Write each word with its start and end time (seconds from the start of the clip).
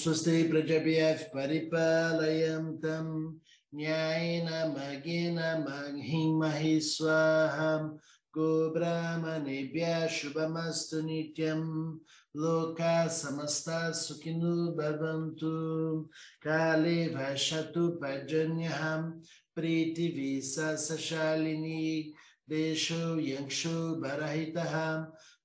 स्वस्ति 0.00 0.42
प्रजभ्यः 0.50 1.22
परिपालयन्तं 1.34 3.06
न्यायेन 3.76 4.48
मगेन 4.76 5.38
महिमहि 5.66 6.74
स्वाहा 6.84 7.70
गोब्राह्मणेभ्यः 8.36 10.06
शुभमस्तु 10.16 11.00
नित्यं 11.06 11.62
लोकाः 12.42 13.06
समस्ताः 13.16 13.90
सुखिनो 14.02 14.54
भवन्तु 14.76 15.54
काले 16.44 16.98
भाषतु 17.14 17.84
पर्जन्यः 18.02 18.80
प्रीतिविशासशालिनी 19.56 20.62
देशो 22.50 23.02
यक्षो 23.20 23.76
बरहितः 24.02 24.74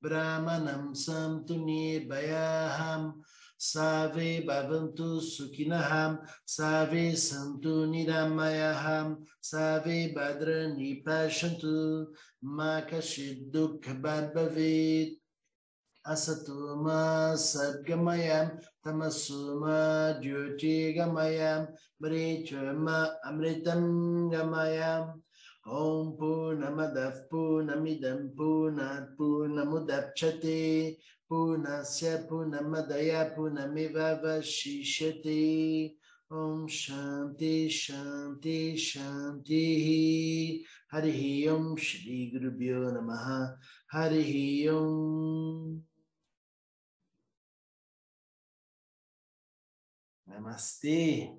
ब्राह्मणं 0.04 0.84
सन्तु 1.04 1.56
निर्भयाः 1.66 2.78
सर्वे 3.60 4.30
भवन्तु 4.48 5.20
सुखिनः 5.28 5.92
सर्वे 6.56 7.06
सन्तु 7.28 7.74
निरामयाः 7.92 8.86
सर्वे 9.52 10.00
भद्राणि 10.18 10.92
पश्यन्तु 11.08 11.76
मा 12.58 12.80
कश्चित् 12.92 13.52
दुःखभाग् 13.54 14.34
भवेत् 14.36 15.16
असतो 16.06 16.76
मा 16.84 17.00
सद्गमयं 17.46 18.48
तमसो 18.86 19.60
मा 19.62 19.78
ज्योतिर्गमयं 20.22 21.66
मृत्युर्मा 22.04 23.00
अमृतं 23.30 23.84
गमयम् 24.34 25.16
ॐ 25.78 26.12
पूर्णमदः 26.20 27.16
पूर्णमिदं 27.32 28.28
पूर्णात् 28.38 29.10
Punasya 31.30 32.26
Punamadaya 32.28 33.36
Punamivavashishati 33.36 35.94
Om 36.32 36.68
Shanti 36.68 37.70
Shanti 37.70 38.78
Shanti. 38.78 40.64
Hari 40.92 41.48
Om 41.50 41.78
Shri 41.78 42.32
Guru 42.32 42.52
Gurubhyo 42.52 42.92
Namaha. 42.94 43.58
Harihi 43.94 44.70
Om. 44.70 45.84
Namastê 50.28 51.30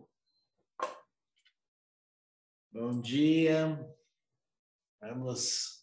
Bom 2.70 3.00
dia. 3.00 3.78
Vamos 5.00 5.82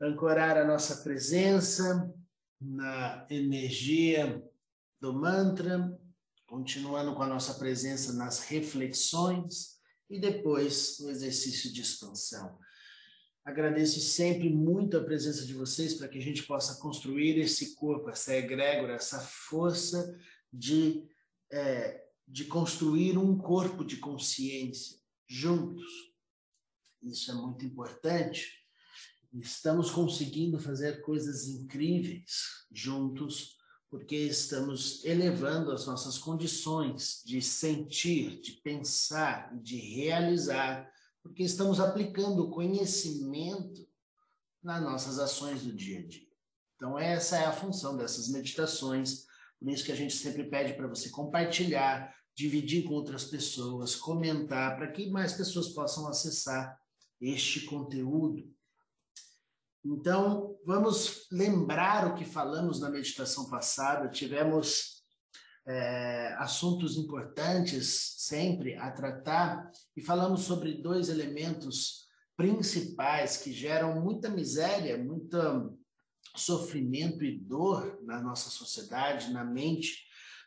ancorar 0.00 0.56
a 0.56 0.64
nossa 0.64 1.02
presença 1.02 2.14
na 2.60 3.26
energia 3.30 4.44
do 5.00 5.12
mantra, 5.12 5.98
continuando 6.46 7.14
com 7.14 7.22
a 7.22 7.26
nossa 7.26 7.54
presença 7.54 8.12
nas 8.12 8.40
reflexões 8.40 9.78
e 10.10 10.20
depois 10.20 10.98
no 10.98 11.10
exercício 11.10 11.72
de 11.72 11.80
expansão. 11.80 12.58
Agradeço 13.44 14.00
sempre 14.00 14.50
muito 14.50 14.96
a 14.96 15.04
presença 15.04 15.46
de 15.46 15.54
vocês 15.54 15.94
para 15.94 16.08
que 16.08 16.18
a 16.18 16.22
gente 16.22 16.42
possa 16.42 16.78
construir 16.80 17.38
esse 17.38 17.74
corpo, 17.74 18.10
essa 18.10 18.34
egrégora, 18.34 18.94
essa 18.94 19.18
força 19.18 20.14
de, 20.52 21.08
é, 21.50 22.04
de 22.28 22.44
construir 22.44 23.16
um 23.16 23.38
corpo 23.38 23.82
de 23.84 23.96
consciência 23.96 24.98
juntos. 25.26 25.86
Isso 27.02 27.30
é 27.30 27.34
muito 27.34 27.64
importante. 27.64 28.59
Estamos 29.32 29.90
conseguindo 29.90 30.58
fazer 30.58 31.02
coisas 31.02 31.46
incríveis 31.46 32.66
juntos, 32.70 33.56
porque 33.88 34.16
estamos 34.16 35.04
elevando 35.04 35.70
as 35.70 35.86
nossas 35.86 36.18
condições 36.18 37.22
de 37.24 37.40
sentir, 37.40 38.40
de 38.40 38.52
pensar, 38.62 39.56
de 39.60 39.76
realizar, 39.76 40.90
porque 41.22 41.42
estamos 41.42 41.80
aplicando 41.80 42.50
conhecimento 42.50 43.88
nas 44.62 44.82
nossas 44.82 45.18
ações 45.18 45.62
do 45.62 45.72
dia 45.72 46.00
a 46.00 46.06
dia. 46.06 46.28
Então, 46.76 46.98
essa 46.98 47.36
é 47.36 47.44
a 47.44 47.52
função 47.52 47.96
dessas 47.96 48.28
meditações. 48.28 49.26
Por 49.58 49.68
isso 49.68 49.84
que 49.84 49.92
a 49.92 49.96
gente 49.96 50.14
sempre 50.14 50.44
pede 50.44 50.72
para 50.74 50.88
você 50.88 51.10
compartilhar, 51.10 52.14
dividir 52.34 52.84
com 52.84 52.94
outras 52.94 53.24
pessoas, 53.24 53.94
comentar, 53.94 54.76
para 54.76 54.90
que 54.90 55.10
mais 55.10 55.34
pessoas 55.34 55.68
possam 55.68 56.08
acessar 56.08 56.78
este 57.20 57.66
conteúdo. 57.66 58.50
Então, 59.84 60.58
vamos 60.64 61.26
lembrar 61.32 62.06
o 62.06 62.14
que 62.14 62.24
falamos 62.24 62.80
na 62.80 62.90
meditação 62.90 63.48
passada. 63.48 64.10
Tivemos 64.10 65.02
é, 65.66 66.34
assuntos 66.38 66.96
importantes 66.96 68.14
sempre 68.18 68.74
a 68.76 68.90
tratar 68.90 69.70
e 69.96 70.02
falamos 70.02 70.42
sobre 70.42 70.82
dois 70.82 71.08
elementos 71.08 72.08
principais 72.36 73.38
que 73.38 73.52
geram 73.52 74.00
muita 74.00 74.28
miséria, 74.28 74.98
muito 74.98 75.78
sofrimento 76.36 77.24
e 77.24 77.38
dor 77.38 77.98
na 78.02 78.20
nossa 78.20 78.50
sociedade, 78.50 79.32
na 79.32 79.44
mente 79.44 80.04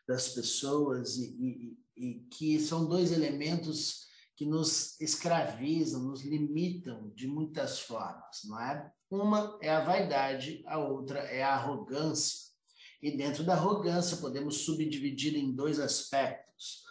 das 0.07 0.29
pessoas, 0.29 1.17
e, 1.17 1.77
e, 1.97 2.05
e 2.07 2.19
que 2.31 2.59
são 2.59 2.87
dois 2.87 3.11
elementos 3.11 4.07
que 4.35 4.45
nos 4.45 4.99
escravizam, 4.99 6.03
nos 6.03 6.23
limitam 6.23 7.11
de 7.15 7.27
muitas 7.27 7.79
formas, 7.79 8.41
não 8.45 8.59
é? 8.59 8.91
Uma 9.13 9.59
é 9.61 9.69
a 9.69 9.79
vaidade, 9.79 10.63
a 10.65 10.79
outra 10.79 11.19
é 11.19 11.43
a 11.43 11.53
arrogância. 11.53 12.49
E 12.99 13.15
dentro 13.15 13.43
da 13.43 13.53
arrogância 13.53 14.17
podemos 14.17 14.65
subdividir 14.65 15.35
em 15.35 15.53
dois 15.53 15.79
aspectos: 15.79 16.81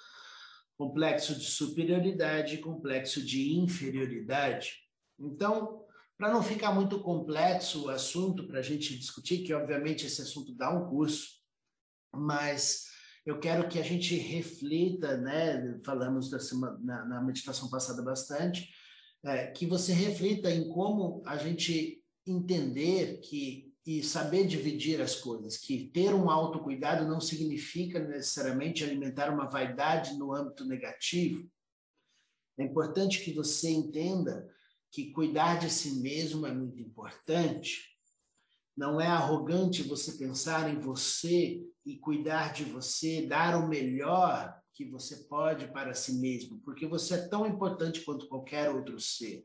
complexo 0.76 1.34
de 1.34 1.46
superioridade 1.46 2.54
e 2.54 2.60
complexo 2.60 3.20
de 3.20 3.54
inferioridade. 3.54 4.74
Então, 5.18 5.84
para 6.16 6.32
não 6.32 6.44
ficar 6.44 6.72
muito 6.72 7.00
complexo 7.00 7.86
o 7.86 7.90
assunto 7.90 8.46
para 8.46 8.60
a 8.60 8.62
gente 8.62 8.96
discutir, 8.96 9.38
que 9.38 9.52
obviamente 9.52 10.06
esse 10.06 10.22
assunto 10.22 10.54
dá 10.54 10.70
um 10.70 10.88
curso, 10.88 11.26
mas 12.14 12.84
eu 13.26 13.40
quero 13.40 13.68
que 13.68 13.80
a 13.80 13.84
gente 13.84 14.14
reflita, 14.14 15.16
né? 15.16 15.76
Falamos 15.84 16.30
semana, 16.46 16.78
na, 16.84 17.04
na 17.04 17.20
meditação 17.20 17.68
passada 17.68 18.00
bastante, 18.00 18.70
é, 19.24 19.48
que 19.48 19.66
você 19.66 19.92
reflita 19.92 20.48
em 20.52 20.68
como 20.68 21.20
a 21.26 21.36
gente 21.36 22.00
entender 22.26 23.20
que 23.20 23.72
e 23.84 24.02
saber 24.02 24.46
dividir 24.46 25.00
as 25.00 25.16
coisas, 25.16 25.56
que 25.56 25.88
ter 25.88 26.14
um 26.14 26.30
autocuidado 26.30 27.04
não 27.04 27.20
significa 27.20 27.98
necessariamente 27.98 28.84
alimentar 28.84 29.32
uma 29.32 29.48
vaidade 29.48 30.16
no 30.16 30.32
âmbito 30.32 30.64
negativo. 30.64 31.50
É 32.56 32.62
importante 32.62 33.24
que 33.24 33.32
você 33.32 33.70
entenda 33.70 34.48
que 34.90 35.10
cuidar 35.10 35.58
de 35.58 35.68
si 35.68 36.00
mesmo 36.00 36.46
é 36.46 36.54
muito 36.54 36.80
importante. 36.80 37.96
Não 38.76 39.00
é 39.00 39.06
arrogante 39.06 39.82
você 39.82 40.12
pensar 40.12 40.72
em 40.72 40.78
você 40.78 41.60
e 41.84 41.98
cuidar 41.98 42.52
de 42.52 42.64
você, 42.64 43.26
dar 43.26 43.56
o 43.56 43.68
melhor 43.68 44.56
que 44.72 44.84
você 44.84 45.24
pode 45.24 45.66
para 45.72 45.92
si 45.92 46.14
mesmo, 46.14 46.60
porque 46.60 46.86
você 46.86 47.14
é 47.14 47.28
tão 47.28 47.46
importante 47.46 48.02
quanto 48.02 48.28
qualquer 48.28 48.70
outro 48.70 48.98
ser. 49.00 49.42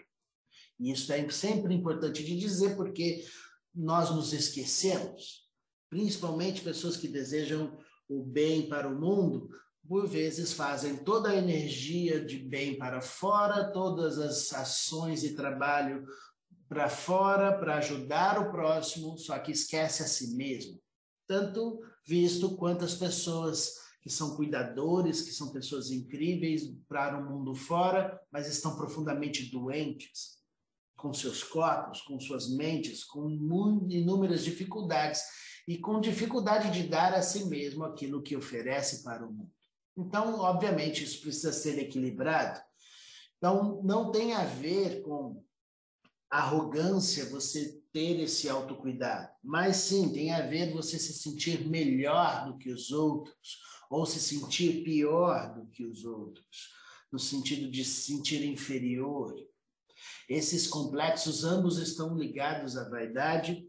E 0.79 0.91
isso 0.91 1.11
é 1.11 1.27
sempre 1.29 1.73
importante 1.73 2.23
de 2.23 2.37
dizer, 2.37 2.75
porque 2.75 3.25
nós 3.73 4.09
nos 4.11 4.33
esquecemos, 4.33 5.47
principalmente 5.89 6.61
pessoas 6.61 6.97
que 6.97 7.07
desejam 7.07 7.77
o 8.09 8.23
bem 8.23 8.67
para 8.67 8.87
o 8.87 8.99
mundo, 8.99 9.49
por 9.87 10.07
vezes 10.07 10.53
fazem 10.53 10.97
toda 10.97 11.29
a 11.29 11.35
energia 11.35 12.23
de 12.23 12.37
bem 12.37 12.77
para 12.77 13.01
fora, 13.01 13.71
todas 13.71 14.17
as 14.17 14.53
ações 14.53 15.23
e 15.23 15.35
trabalho 15.35 16.05
para 16.67 16.89
fora, 16.89 17.57
para 17.57 17.77
ajudar 17.77 18.39
o 18.39 18.51
próximo, 18.51 19.17
só 19.17 19.39
que 19.39 19.51
esquece 19.51 20.03
a 20.03 20.07
si 20.07 20.35
mesmo. 20.35 20.81
Tanto 21.25 21.81
visto 22.05 22.57
quantas 22.57 22.95
pessoas 22.95 23.75
que 24.01 24.09
são 24.09 24.35
cuidadores, 24.35 25.21
que 25.21 25.31
são 25.31 25.51
pessoas 25.51 25.91
incríveis 25.91 26.63
para 26.87 27.17
o 27.17 27.29
mundo 27.29 27.55
fora, 27.55 28.19
mas 28.31 28.47
estão 28.47 28.75
profundamente 28.75 29.49
doentes 29.49 30.36
com 30.97 31.13
seus 31.13 31.43
corpos, 31.43 32.01
com 32.01 32.19
suas 32.19 32.49
mentes, 32.49 33.03
com 33.03 33.29
inúmeras 33.29 34.43
dificuldades 34.43 35.21
e 35.67 35.77
com 35.77 36.01
dificuldade 36.01 36.71
de 36.71 36.87
dar 36.87 37.13
a 37.13 37.21
si 37.21 37.45
mesmo 37.45 37.85
aquilo 37.85 38.21
que 38.21 38.35
oferece 38.35 39.03
para 39.03 39.25
o 39.25 39.31
mundo. 39.31 39.51
Então, 39.95 40.39
obviamente, 40.39 41.03
isso 41.03 41.21
precisa 41.21 41.53
ser 41.53 41.79
equilibrado. 41.79 42.59
Então, 43.37 43.81
não 43.83 44.11
tem 44.11 44.33
a 44.33 44.43
ver 44.43 45.01
com 45.01 45.43
arrogância 46.29 47.29
você 47.29 47.81
ter 47.93 48.19
esse 48.19 48.49
autocuidado, 48.49 49.29
mas 49.43 49.77
sim 49.77 50.11
tem 50.11 50.33
a 50.33 50.45
ver 50.45 50.73
você 50.73 50.99
se 50.99 51.13
sentir 51.13 51.67
melhor 51.67 52.45
do 52.45 52.57
que 52.57 52.69
os 52.69 52.91
outros 52.91 53.59
ou 53.89 54.05
se 54.05 54.19
sentir 54.19 54.83
pior 54.83 55.53
do 55.55 55.67
que 55.67 55.85
os 55.85 56.03
outros, 56.03 56.69
no 57.11 57.17
sentido 57.17 57.71
de 57.71 57.85
se 57.85 58.13
sentir 58.13 58.43
inferior, 58.45 59.33
esses 60.27 60.67
complexos 60.67 61.43
ambos 61.43 61.77
estão 61.77 62.17
ligados 62.17 62.75
à 62.75 62.89
vaidade 62.89 63.67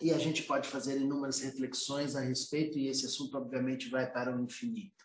e 0.00 0.12
a 0.12 0.18
gente 0.18 0.44
pode 0.44 0.68
fazer 0.68 0.98
inúmeras 0.98 1.40
reflexões 1.40 2.16
a 2.16 2.20
respeito, 2.20 2.78
e 2.78 2.88
esse 2.88 3.04
assunto, 3.04 3.36
obviamente, 3.36 3.90
vai 3.90 4.10
para 4.10 4.34
o 4.34 4.40
infinito. 4.42 5.04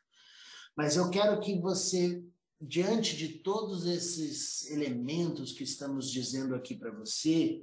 Mas 0.75 0.95
eu 0.95 1.09
quero 1.09 1.39
que 1.41 1.59
você, 1.59 2.23
diante 2.61 3.17
de 3.17 3.39
todos 3.39 3.85
esses 3.85 4.69
elementos 4.71 5.51
que 5.51 5.63
estamos 5.63 6.09
dizendo 6.09 6.55
aqui 6.55 6.75
para 6.75 6.91
você, 6.91 7.61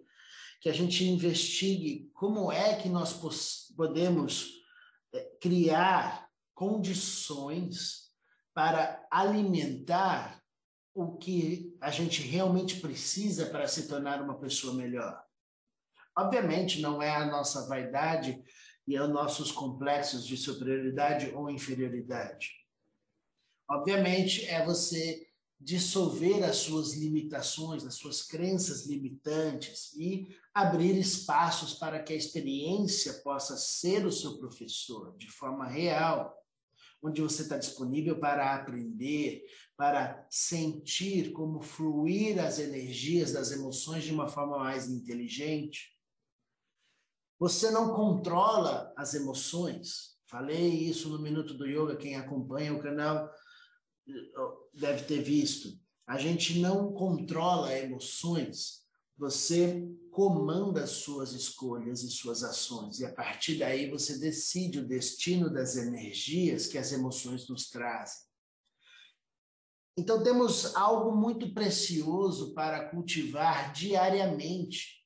que 0.60 0.68
a 0.68 0.72
gente 0.72 1.04
investigue 1.04 2.10
como 2.12 2.52
é 2.52 2.76
que 2.76 2.88
nós 2.88 3.14
podemos 3.74 4.50
é, 5.12 5.20
criar 5.40 6.28
condições 6.54 8.10
para 8.54 9.06
alimentar 9.10 10.41
o 10.94 11.16
que 11.16 11.76
a 11.80 11.90
gente 11.90 12.22
realmente 12.22 12.80
precisa 12.80 13.46
para 13.46 13.66
se 13.66 13.88
tornar 13.88 14.22
uma 14.22 14.38
pessoa 14.38 14.74
melhor. 14.74 15.22
Obviamente, 16.16 16.80
não 16.80 17.00
é 17.00 17.10
a 17.10 17.26
nossa 17.26 17.66
vaidade 17.66 18.42
e 18.86 18.98
os 18.98 19.08
nossos 19.08 19.50
complexos 19.50 20.26
de 20.26 20.36
superioridade 20.36 21.32
ou 21.34 21.50
inferioridade. 21.50 22.50
Obviamente, 23.68 24.44
é 24.46 24.64
você 24.64 25.26
dissolver 25.58 26.42
as 26.42 26.56
suas 26.56 26.94
limitações, 26.94 27.86
as 27.86 27.94
suas 27.94 28.22
crenças 28.22 28.84
limitantes 28.84 29.94
e 29.94 30.28
abrir 30.52 30.98
espaços 30.98 31.74
para 31.74 32.02
que 32.02 32.12
a 32.12 32.16
experiência 32.16 33.14
possa 33.22 33.56
ser 33.56 34.04
o 34.04 34.12
seu 34.12 34.38
professor 34.38 35.16
de 35.16 35.30
forma 35.30 35.66
real, 35.66 36.36
onde 37.00 37.22
você 37.22 37.42
está 37.42 37.56
disponível 37.56 38.18
para 38.18 38.54
aprender, 38.54 39.44
para 39.82 40.24
sentir 40.30 41.32
como 41.32 41.60
fluir 41.60 42.38
as 42.38 42.60
energias 42.60 43.32
das 43.32 43.50
emoções 43.50 44.04
de 44.04 44.12
uma 44.12 44.28
forma 44.28 44.56
mais 44.56 44.88
inteligente. 44.88 45.98
Você 47.36 47.68
não 47.68 47.92
controla 47.92 48.94
as 48.96 49.12
emoções. 49.14 50.16
Falei 50.26 50.68
isso 50.68 51.08
no 51.08 51.18
Minuto 51.20 51.54
do 51.54 51.66
Yoga, 51.66 51.96
quem 51.96 52.14
acompanha 52.14 52.72
o 52.72 52.80
canal 52.80 53.28
deve 54.72 55.02
ter 55.02 55.20
visto. 55.20 55.76
A 56.06 56.16
gente 56.16 56.60
não 56.60 56.92
controla 56.92 57.76
emoções, 57.76 58.82
você 59.18 59.84
comanda 60.12 60.86
suas 60.86 61.32
escolhas 61.32 62.04
e 62.04 62.10
suas 62.12 62.44
ações, 62.44 63.00
e 63.00 63.04
a 63.04 63.12
partir 63.12 63.56
daí 63.56 63.90
você 63.90 64.16
decide 64.16 64.78
o 64.78 64.86
destino 64.86 65.52
das 65.52 65.74
energias 65.74 66.68
que 66.68 66.78
as 66.78 66.92
emoções 66.92 67.48
nos 67.48 67.68
trazem. 67.68 68.30
Então, 69.96 70.22
temos 70.22 70.74
algo 70.74 71.14
muito 71.14 71.52
precioso 71.52 72.54
para 72.54 72.88
cultivar 72.88 73.72
diariamente. 73.72 75.02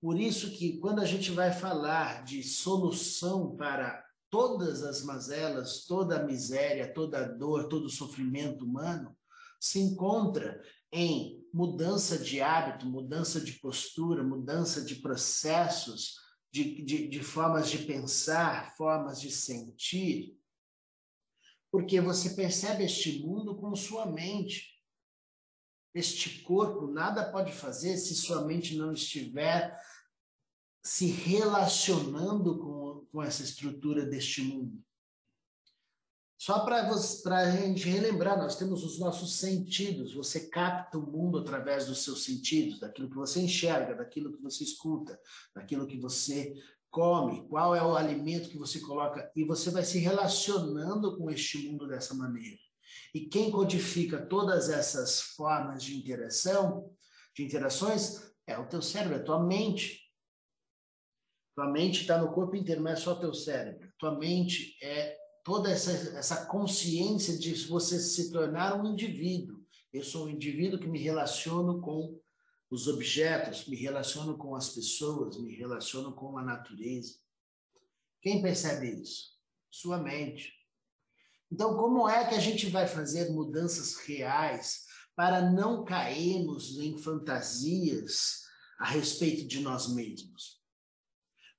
Por 0.00 0.18
isso 0.18 0.52
que 0.52 0.78
quando 0.78 1.00
a 1.00 1.04
gente 1.04 1.30
vai 1.32 1.52
falar 1.52 2.24
de 2.24 2.42
solução 2.42 3.56
para 3.56 4.02
todas 4.30 4.82
as 4.84 5.02
mazelas, 5.02 5.84
toda 5.86 6.20
a 6.20 6.22
miséria, 6.22 6.92
toda 6.92 7.18
a 7.18 7.28
dor, 7.28 7.68
todo 7.68 7.86
o 7.86 7.90
sofrimento 7.90 8.64
humano, 8.64 9.14
se 9.60 9.80
encontra 9.80 10.62
em 10.92 11.44
mudança 11.52 12.16
de 12.16 12.40
hábito, 12.40 12.86
mudança 12.86 13.40
de 13.40 13.54
postura, 13.54 14.22
mudança 14.22 14.82
de 14.82 14.96
processos, 14.96 16.14
de, 16.50 16.82
de, 16.84 17.08
de 17.08 17.22
formas 17.22 17.68
de 17.68 17.78
pensar, 17.78 18.74
formas 18.76 19.20
de 19.20 19.30
sentir, 19.30 20.39
porque 21.70 22.00
você 22.00 22.30
percebe 22.30 22.84
este 22.84 23.20
mundo 23.20 23.56
com 23.56 23.74
sua 23.76 24.06
mente. 24.06 24.78
Este 25.94 26.42
corpo 26.42 26.86
nada 26.86 27.30
pode 27.30 27.52
fazer 27.52 27.96
se 27.96 28.14
sua 28.14 28.44
mente 28.44 28.76
não 28.76 28.92
estiver 28.92 29.76
se 30.82 31.06
relacionando 31.06 32.58
com, 32.58 33.06
com 33.12 33.22
essa 33.22 33.42
estrutura 33.42 34.06
deste 34.06 34.42
mundo. 34.42 34.82
Só 36.38 36.64
para 36.64 36.88
a 36.88 37.50
gente 37.50 37.86
relembrar, 37.86 38.38
nós 38.38 38.56
temos 38.56 38.82
os 38.82 38.98
nossos 38.98 39.36
sentidos. 39.36 40.14
Você 40.14 40.48
capta 40.48 40.96
o 40.96 41.06
mundo 41.06 41.38
através 41.38 41.86
dos 41.86 42.02
seus 42.02 42.24
sentidos, 42.24 42.80
daquilo 42.80 43.10
que 43.10 43.16
você 43.16 43.42
enxerga, 43.42 43.94
daquilo 43.94 44.32
que 44.32 44.40
você 44.40 44.64
escuta, 44.64 45.20
daquilo 45.54 45.86
que 45.86 45.98
você 45.98 46.54
come, 46.90 47.46
qual 47.48 47.74
é 47.74 47.82
o 47.82 47.96
alimento 47.96 48.48
que 48.48 48.58
você 48.58 48.80
coloca, 48.80 49.30
e 49.34 49.44
você 49.44 49.70
vai 49.70 49.84
se 49.84 49.98
relacionando 49.98 51.16
com 51.16 51.30
este 51.30 51.58
mundo 51.58 51.86
dessa 51.86 52.14
maneira. 52.14 52.58
E 53.14 53.20
quem 53.20 53.50
codifica 53.50 54.26
todas 54.26 54.68
essas 54.68 55.20
formas 55.20 55.82
de 55.82 55.96
interação, 55.96 56.90
de 57.34 57.44
interações, 57.44 58.30
é 58.46 58.58
o 58.58 58.66
teu 58.66 58.82
cérebro, 58.82 59.16
é 59.16 59.20
a 59.20 59.24
tua 59.24 59.44
mente. 59.44 60.00
Tua 61.54 61.70
mente 61.70 62.00
está 62.00 62.18
no 62.18 62.32
corpo 62.32 62.56
inteiro, 62.56 62.82
não 62.82 62.90
é 62.90 62.96
só 62.96 63.14
teu 63.14 63.32
cérebro. 63.32 63.88
Tua 63.98 64.18
mente 64.18 64.76
é 64.82 65.16
toda 65.44 65.70
essa, 65.70 65.92
essa 66.16 66.46
consciência 66.46 67.38
de 67.38 67.54
você 67.66 67.98
se 67.98 68.30
tornar 68.32 68.80
um 68.80 68.92
indivíduo. 68.92 69.60
Eu 69.92 70.02
sou 70.02 70.26
um 70.26 70.30
indivíduo 70.30 70.78
que 70.78 70.88
me 70.88 71.00
relaciono 71.00 71.80
com 71.80 72.18
os 72.70 72.86
objetos, 72.86 73.66
me 73.66 73.76
relaciono 73.76 74.38
com 74.38 74.54
as 74.54 74.68
pessoas, 74.68 75.36
me 75.38 75.56
relaciono 75.56 76.12
com 76.12 76.38
a 76.38 76.42
natureza. 76.42 77.14
Quem 78.22 78.40
percebe 78.40 79.02
isso? 79.02 79.30
Sua 79.68 79.98
mente. 79.98 80.52
Então, 81.50 81.76
como 81.76 82.08
é 82.08 82.28
que 82.28 82.34
a 82.36 82.40
gente 82.40 82.68
vai 82.68 82.86
fazer 82.86 83.30
mudanças 83.30 83.96
reais 83.96 84.84
para 85.16 85.50
não 85.50 85.84
cairmos 85.84 86.78
em 86.78 86.96
fantasias 86.96 88.42
a 88.78 88.86
respeito 88.86 89.48
de 89.48 89.60
nós 89.60 89.92
mesmos? 89.92 90.60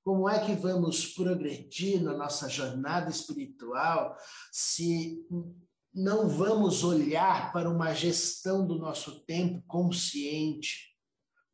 Como 0.02 0.28
é 0.28 0.44
que 0.44 0.54
vamos 0.54 1.12
progredir 1.14 2.02
na 2.02 2.16
nossa 2.16 2.48
jornada 2.48 3.10
espiritual 3.10 4.16
se 4.50 5.24
não 5.94 6.26
vamos 6.26 6.82
olhar 6.82 7.52
para 7.52 7.68
uma 7.68 7.92
gestão 7.92 8.66
do 8.66 8.78
nosso 8.78 9.20
tempo 9.26 9.62
consciente, 9.66 10.91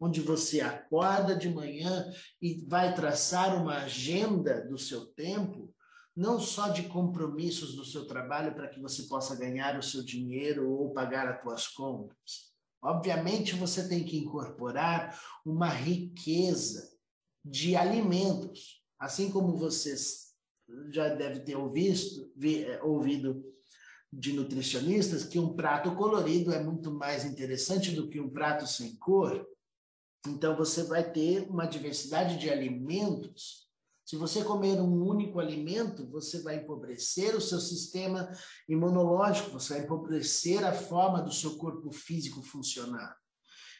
onde 0.00 0.20
você 0.20 0.60
acorda 0.60 1.34
de 1.34 1.48
manhã 1.48 2.10
e 2.40 2.64
vai 2.66 2.94
traçar 2.94 3.60
uma 3.60 3.78
agenda 3.78 4.66
do 4.66 4.78
seu 4.78 5.06
tempo, 5.06 5.74
não 6.16 6.40
só 6.40 6.68
de 6.68 6.84
compromissos 6.84 7.74
do 7.76 7.84
seu 7.84 8.06
trabalho 8.06 8.54
para 8.54 8.68
que 8.68 8.80
você 8.80 9.04
possa 9.04 9.36
ganhar 9.36 9.78
o 9.78 9.82
seu 9.82 10.04
dinheiro 10.04 10.70
ou 10.70 10.92
pagar 10.92 11.28
as 11.28 11.42
suas 11.42 11.68
contas. 11.68 12.48
Obviamente, 12.82 13.54
você 13.54 13.88
tem 13.88 14.04
que 14.04 14.18
incorporar 14.18 15.20
uma 15.44 15.68
riqueza 15.68 16.90
de 17.44 17.74
alimentos. 17.76 18.82
Assim 18.98 19.30
como 19.30 19.56
vocês 19.56 20.28
já 20.90 21.08
devem 21.08 21.44
ter 21.44 21.56
ouvido, 21.56 22.30
é, 22.42 22.82
ouvido 22.82 23.44
de 24.12 24.32
nutricionistas 24.32 25.24
que 25.24 25.38
um 25.38 25.54
prato 25.54 25.94
colorido 25.94 26.52
é 26.52 26.62
muito 26.62 26.92
mais 26.92 27.24
interessante 27.24 27.92
do 27.92 28.08
que 28.08 28.20
um 28.20 28.30
prato 28.30 28.66
sem 28.66 28.96
cor. 28.96 29.46
Então 30.28 30.56
você 30.56 30.84
vai 30.84 31.10
ter 31.10 31.48
uma 31.48 31.66
diversidade 31.66 32.38
de 32.38 32.50
alimentos. 32.50 33.66
Se 34.04 34.16
você 34.16 34.42
comer 34.42 34.80
um 34.80 35.06
único 35.06 35.40
alimento, 35.40 36.08
você 36.10 36.42
vai 36.42 36.56
empobrecer 36.56 37.34
o 37.34 37.40
seu 37.40 37.58
sistema 37.58 38.30
imunológico, 38.68 39.50
você 39.50 39.74
vai 39.74 39.82
empobrecer 39.84 40.64
a 40.64 40.72
forma 40.72 41.22
do 41.22 41.32
seu 41.32 41.56
corpo 41.56 41.90
físico 41.92 42.42
funcionar. 42.42 43.16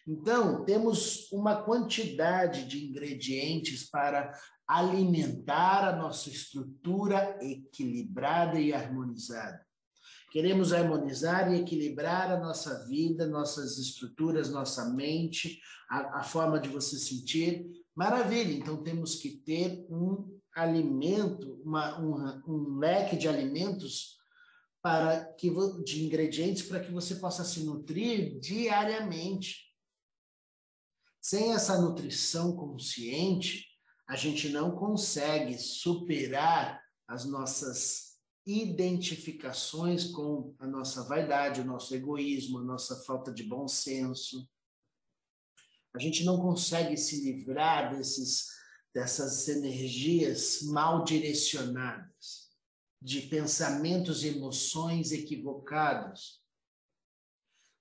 Então, 0.06 0.64
temos 0.64 1.30
uma 1.30 1.62
quantidade 1.62 2.66
de 2.66 2.86
ingredientes 2.86 3.88
para 3.88 4.32
alimentar 4.66 5.86
a 5.86 5.96
nossa 5.96 6.30
estrutura 6.30 7.38
equilibrada 7.42 8.58
e 8.58 8.72
harmonizada. 8.72 9.67
Queremos 10.30 10.72
harmonizar 10.72 11.52
e 11.52 11.60
equilibrar 11.60 12.30
a 12.30 12.38
nossa 12.38 12.86
vida, 12.86 13.26
nossas 13.26 13.78
estruturas, 13.78 14.50
nossa 14.50 14.88
mente, 14.90 15.60
a, 15.88 16.20
a 16.20 16.22
forma 16.22 16.60
de 16.60 16.68
você 16.68 16.98
sentir. 16.98 17.66
Maravilha! 17.94 18.52
Então, 18.52 18.82
temos 18.82 19.16
que 19.16 19.30
ter 19.30 19.86
um 19.88 20.38
alimento, 20.54 21.60
uma, 21.64 21.98
um, 22.00 22.42
um 22.46 22.78
leque 22.78 23.16
de 23.16 23.28
alimentos 23.28 24.18
para 24.82 25.24
que 25.34 25.50
de 25.84 26.04
ingredientes 26.04 26.62
para 26.62 26.80
que 26.80 26.92
você 26.92 27.16
possa 27.16 27.44
se 27.44 27.60
nutrir 27.60 28.38
diariamente. 28.38 29.68
Sem 31.20 31.52
essa 31.52 31.80
nutrição 31.80 32.56
consciente, 32.56 33.66
a 34.06 34.16
gente 34.16 34.48
não 34.48 34.70
consegue 34.76 35.58
superar 35.58 36.82
as 37.06 37.24
nossas 37.24 38.07
identificações 38.48 40.04
com 40.04 40.54
a 40.58 40.66
nossa 40.66 41.04
vaidade, 41.04 41.60
o 41.60 41.64
nosso 41.64 41.94
egoísmo, 41.94 42.58
a 42.58 42.62
nossa 42.62 42.96
falta 43.04 43.30
de 43.30 43.42
bom 43.42 43.68
senso. 43.68 44.48
A 45.94 45.98
gente 45.98 46.24
não 46.24 46.40
consegue 46.40 46.96
se 46.96 47.22
livrar 47.22 47.94
desses, 47.94 48.46
dessas 48.94 49.48
energias 49.48 50.62
mal 50.62 51.04
direcionadas, 51.04 52.48
de 53.00 53.22
pensamentos 53.22 54.24
e 54.24 54.28
emoções 54.28 55.12
equivocados, 55.12 56.42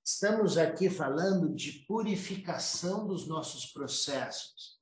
Estamos 0.09 0.57
aqui 0.57 0.89
falando 0.89 1.53
de 1.53 1.83
purificação 1.85 3.05
dos 3.05 3.27
nossos 3.27 3.65
processos. 3.65 4.76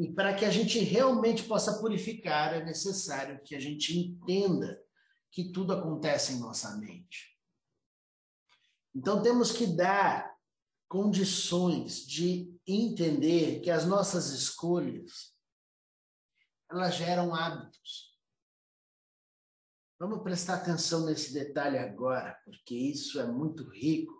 E 0.00 0.10
para 0.10 0.34
que 0.34 0.46
a 0.46 0.50
gente 0.50 0.78
realmente 0.78 1.42
possa 1.42 1.78
purificar, 1.78 2.54
é 2.54 2.64
necessário 2.64 3.38
que 3.42 3.54
a 3.54 3.60
gente 3.60 3.98
entenda 3.98 4.82
que 5.30 5.52
tudo 5.52 5.74
acontece 5.74 6.32
em 6.32 6.40
nossa 6.40 6.74
mente. 6.78 7.38
Então 8.94 9.22
temos 9.22 9.52
que 9.52 9.66
dar 9.66 10.34
condições 10.88 12.06
de 12.06 12.58
entender 12.66 13.60
que 13.60 13.70
as 13.70 13.84
nossas 13.84 14.30
escolhas 14.30 15.36
elas 16.70 16.94
geram 16.94 17.34
hábitos. 17.34 18.18
Vamos 19.98 20.22
prestar 20.22 20.54
atenção 20.54 21.04
nesse 21.04 21.34
detalhe 21.34 21.76
agora, 21.76 22.40
porque 22.46 22.74
isso 22.74 23.20
é 23.20 23.26
muito 23.26 23.68
rico. 23.68 24.14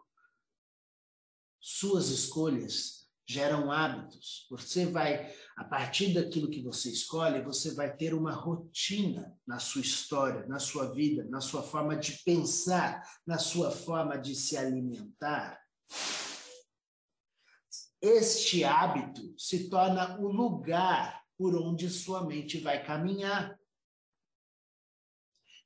Suas 1.59 2.09
escolhas 2.09 3.00
geram 3.31 3.71
hábitos. 3.71 4.45
Você 4.51 4.87
vai, 4.87 5.33
a 5.57 5.63
partir 5.63 6.13
daquilo 6.13 6.51
que 6.51 6.61
você 6.61 6.91
escolhe, 6.91 7.41
você 7.43 7.73
vai 7.75 7.95
ter 7.97 8.13
uma 8.13 8.33
rotina 8.33 9.39
na 9.47 9.61
sua 9.61 9.83
história, 9.83 10.45
na 10.49 10.59
sua 10.59 10.93
vida, 10.93 11.25
na 11.31 11.41
sua 11.41 11.63
forma 11.63 11.97
de 11.97 12.13
pensar, 12.25 13.09
na 13.25 13.39
sua 13.39 13.71
forma 13.71 14.19
de 14.19 14.35
se 14.35 14.57
alimentar. 14.57 15.61
Este 18.03 18.65
hábito 18.65 19.33
se 19.39 19.71
torna 19.71 20.19
o 20.19 20.27
lugar 20.27 21.23
por 21.39 21.55
onde 21.55 21.89
sua 21.89 22.27
mente 22.27 22.59
vai 22.59 22.85
caminhar. 22.85 23.57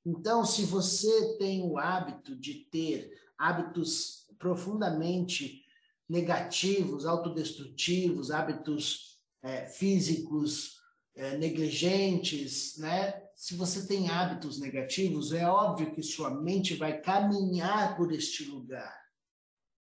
Então, 0.04 0.44
se 0.44 0.66
você 0.66 1.38
tem 1.38 1.62
o 1.62 1.78
hábito 1.78 2.37
de 2.37 2.66
ter 2.66 3.11
hábitos 3.38 4.26
profundamente 4.38 5.63
negativos, 6.09 7.07
autodestrutivos, 7.07 8.31
hábitos 8.31 9.19
é, 9.43 9.67
físicos 9.67 10.81
é, 11.15 11.37
negligentes, 11.37 12.77
né? 12.79 13.23
Se 13.37 13.57
você 13.57 13.87
tem 13.87 14.11
hábitos 14.11 14.61
negativos, 14.61 15.33
é 15.33 15.47
óbvio 15.47 15.93
que 15.95 16.03
sua 16.03 16.31
mente 16.31 16.77
vai 16.77 17.01
caminhar 17.01 17.97
por 17.97 18.13
este 18.13 18.45
lugar 18.45 19.05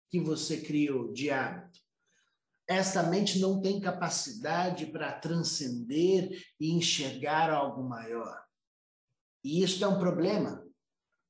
que 0.09 0.19
você 0.19 0.61
criou 0.61 1.11
de 1.11 1.29
hábito. 1.29 1.79
Esta 2.67 3.03
mente 3.03 3.37
não 3.39 3.61
tem 3.61 3.79
capacidade 3.79 4.87
para 4.87 5.19
transcender 5.19 6.41
e 6.59 6.71
enxergar 6.71 7.51
algo 7.51 7.83
maior. 7.83 8.41
E 9.43 9.61
isso 9.61 9.83
é 9.83 9.87
um 9.87 9.99
problema, 9.99 10.64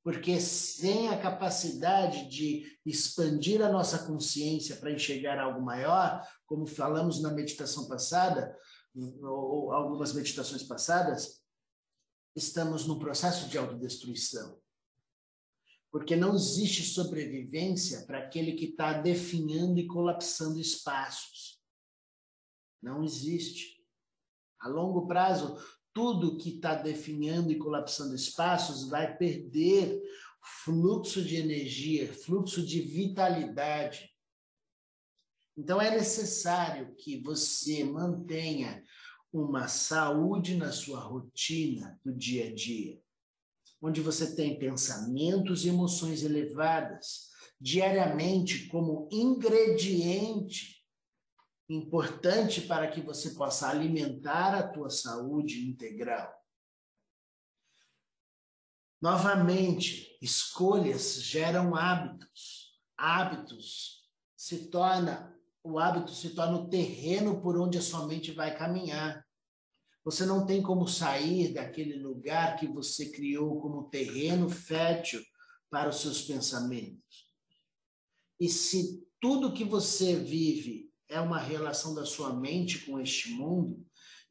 porque 0.06 0.40
sem 0.40 1.08
a 1.08 1.20
capacidade 1.20 2.28
de 2.28 2.78
expandir 2.86 3.60
a 3.60 3.72
nossa 3.72 4.06
consciência 4.06 4.76
para 4.76 4.92
enxergar 4.92 5.36
algo 5.36 5.60
maior, 5.60 6.24
como 6.46 6.64
falamos 6.64 7.20
na 7.20 7.32
meditação 7.32 7.88
passada, 7.88 8.56
ou 8.94 9.72
algumas 9.72 10.14
meditações 10.14 10.62
passadas, 10.62 11.42
estamos 12.36 12.86
no 12.86 13.00
processo 13.00 13.48
de 13.48 13.58
autodestruição. 13.58 14.56
Porque 15.90 16.14
não 16.14 16.36
existe 16.36 16.84
sobrevivência 16.84 18.06
para 18.06 18.20
aquele 18.20 18.52
que 18.52 18.66
está 18.66 18.92
definhando 18.92 19.80
e 19.80 19.88
colapsando 19.88 20.60
espaços. 20.60 21.60
Não 22.80 23.02
existe. 23.02 23.84
A 24.60 24.68
longo 24.68 25.08
prazo, 25.08 25.60
tudo 25.96 26.36
que 26.36 26.50
está 26.50 26.74
definhando 26.74 27.50
e 27.50 27.56
colapsando 27.56 28.14
espaços 28.14 28.86
vai 28.86 29.16
perder 29.16 29.98
fluxo 30.62 31.24
de 31.24 31.36
energia, 31.36 32.12
fluxo 32.12 32.62
de 32.62 32.82
vitalidade. 32.82 34.10
Então 35.56 35.80
é 35.80 35.90
necessário 35.90 36.94
que 36.96 37.18
você 37.22 37.82
mantenha 37.82 38.84
uma 39.32 39.68
saúde 39.68 40.54
na 40.54 40.70
sua 40.70 41.00
rotina 41.00 41.98
do 42.04 42.14
dia 42.14 42.48
a 42.48 42.54
dia, 42.54 43.00
onde 43.80 44.02
você 44.02 44.36
tem 44.36 44.58
pensamentos 44.58 45.64
e 45.64 45.70
emoções 45.70 46.22
elevadas 46.22 47.30
diariamente 47.58 48.66
como 48.66 49.08
ingrediente 49.10 50.75
importante 51.68 52.60
para 52.60 52.90
que 52.90 53.00
você 53.00 53.30
possa 53.30 53.68
alimentar 53.68 54.54
a 54.54 54.66
tua 54.66 54.90
saúde 54.90 55.68
integral. 55.68 56.32
Novamente, 59.00 60.16
escolhas 60.22 61.22
geram 61.22 61.74
hábitos. 61.74 62.80
Hábitos 62.96 64.08
se 64.36 64.68
torna 64.68 65.36
o 65.66 65.80
hábito 65.80 66.12
se 66.12 66.30
torna 66.30 66.58
o 66.58 66.68
terreno 66.68 67.42
por 67.42 67.58
onde 67.58 67.76
a 67.76 67.82
sua 67.82 68.06
mente 68.06 68.30
vai 68.30 68.56
caminhar. 68.56 69.26
Você 70.04 70.24
não 70.24 70.46
tem 70.46 70.62
como 70.62 70.86
sair 70.86 71.52
daquele 71.52 71.98
lugar 71.98 72.56
que 72.56 72.68
você 72.68 73.10
criou 73.10 73.60
como 73.60 73.90
terreno 73.90 74.48
fértil 74.48 75.20
para 75.68 75.88
os 75.88 76.00
seus 76.00 76.22
pensamentos. 76.22 77.26
E 78.38 78.48
se 78.48 79.04
tudo 79.20 79.52
que 79.52 79.64
você 79.64 80.14
vive 80.14 80.88
é 81.08 81.20
uma 81.20 81.38
relação 81.38 81.94
da 81.94 82.04
sua 82.04 82.34
mente 82.34 82.84
com 82.86 83.00
este 83.00 83.30
mundo. 83.30 83.84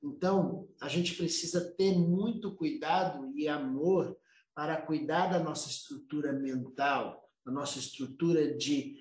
Então, 0.03 0.67
a 0.81 0.87
gente 0.87 1.15
precisa 1.15 1.73
ter 1.75 1.97
muito 1.97 2.55
cuidado 2.55 3.31
e 3.35 3.47
amor 3.47 4.17
para 4.53 4.81
cuidar 4.81 5.27
da 5.27 5.39
nossa 5.39 5.69
estrutura 5.69 6.31
mental, 6.31 7.29
da 7.45 7.51
nossa 7.51 7.79
estrutura 7.79 8.55
de 8.55 8.97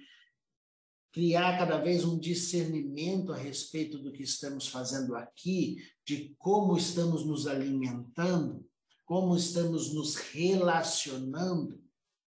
criar 1.12 1.56
cada 1.56 1.78
vez 1.78 2.04
um 2.04 2.18
discernimento 2.18 3.32
a 3.32 3.36
respeito 3.36 3.98
do 3.98 4.12
que 4.12 4.24
estamos 4.24 4.66
fazendo 4.66 5.14
aqui, 5.14 5.76
de 6.04 6.34
como 6.38 6.76
estamos 6.76 7.24
nos 7.24 7.46
alimentando, 7.46 8.68
como 9.04 9.36
estamos 9.36 9.94
nos 9.94 10.16
relacionando, 10.16 11.80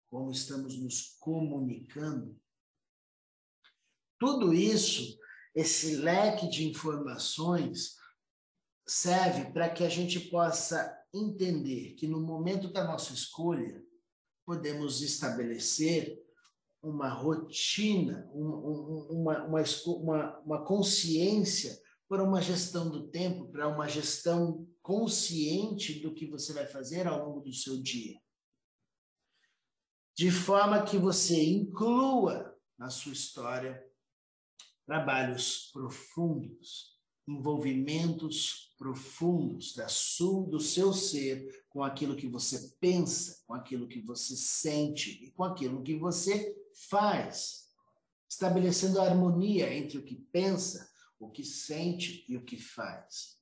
como 0.09 0.31
estamos 0.31 0.79
nos 0.79 1.17
comunicando. 1.21 2.41
Tudo 4.19 4.55
isso 4.55 5.20
esse 5.55 5.97
leque 5.97 6.49
de 6.49 6.69
informações 6.69 7.97
serve 8.87 9.53
para 9.53 9.69
que 9.69 9.85
a 9.85 9.89
gente 9.89 10.21
possa 10.21 10.97
entender 11.13 11.95
que 11.95 12.07
no 12.07 12.21
momento 12.21 12.73
da 12.73 12.85
nossa 12.85 13.13
escolha 13.13 13.83
podemos 14.45 15.01
estabelecer 15.01 16.21
uma 16.83 17.09
rotina, 17.09 18.29
uma, 18.33 19.45
uma, 19.45 19.65
uma, 19.87 20.39
uma 20.41 20.65
consciência 20.65 21.79
para 22.09 22.25
uma 22.25 22.41
gestão 22.41 22.91
do 22.91 23.09
tempo, 23.09 23.51
para 23.51 23.69
uma 23.69 23.87
gestão 23.87 24.67
consciente 24.83 26.01
do 26.01 26.13
que 26.15 26.27
você 26.27 26.53
vai 26.53 26.67
fazer 26.67 27.07
ao 27.07 27.27
longo 27.27 27.41
do 27.41 27.53
seu 27.53 27.81
dia. 27.81 28.19
De 30.17 30.31
forma 30.31 30.83
que 30.83 30.99
você 30.99 31.45
inclua 31.45 32.57
na 32.77 32.91
sua 32.91 33.13
história 33.13 33.90
trabalhos 34.91 35.71
profundos, 35.73 36.99
envolvimentos 37.29 38.75
profundos 38.77 39.73
da 39.73 39.87
sua, 39.87 40.49
do 40.49 40.59
seu 40.59 40.93
ser 40.93 41.65
com 41.69 41.85
aquilo 41.85 42.17
que 42.17 42.27
você 42.27 42.75
pensa, 42.81 43.41
com 43.47 43.55
aquilo 43.55 43.87
que 43.87 44.01
você 44.01 44.35
sente 44.35 45.11
e 45.25 45.31
com 45.31 45.45
aquilo 45.45 45.81
que 45.85 45.97
você 45.97 46.61
faz, 46.89 47.69
estabelecendo 48.29 49.01
a 49.01 49.05
harmonia 49.05 49.73
entre 49.73 49.97
o 49.97 50.05
que 50.05 50.17
pensa, 50.17 50.91
o 51.21 51.31
que 51.31 51.45
sente 51.45 52.25
e 52.29 52.37
o 52.37 52.45
que 52.45 52.57
faz. 52.57 53.39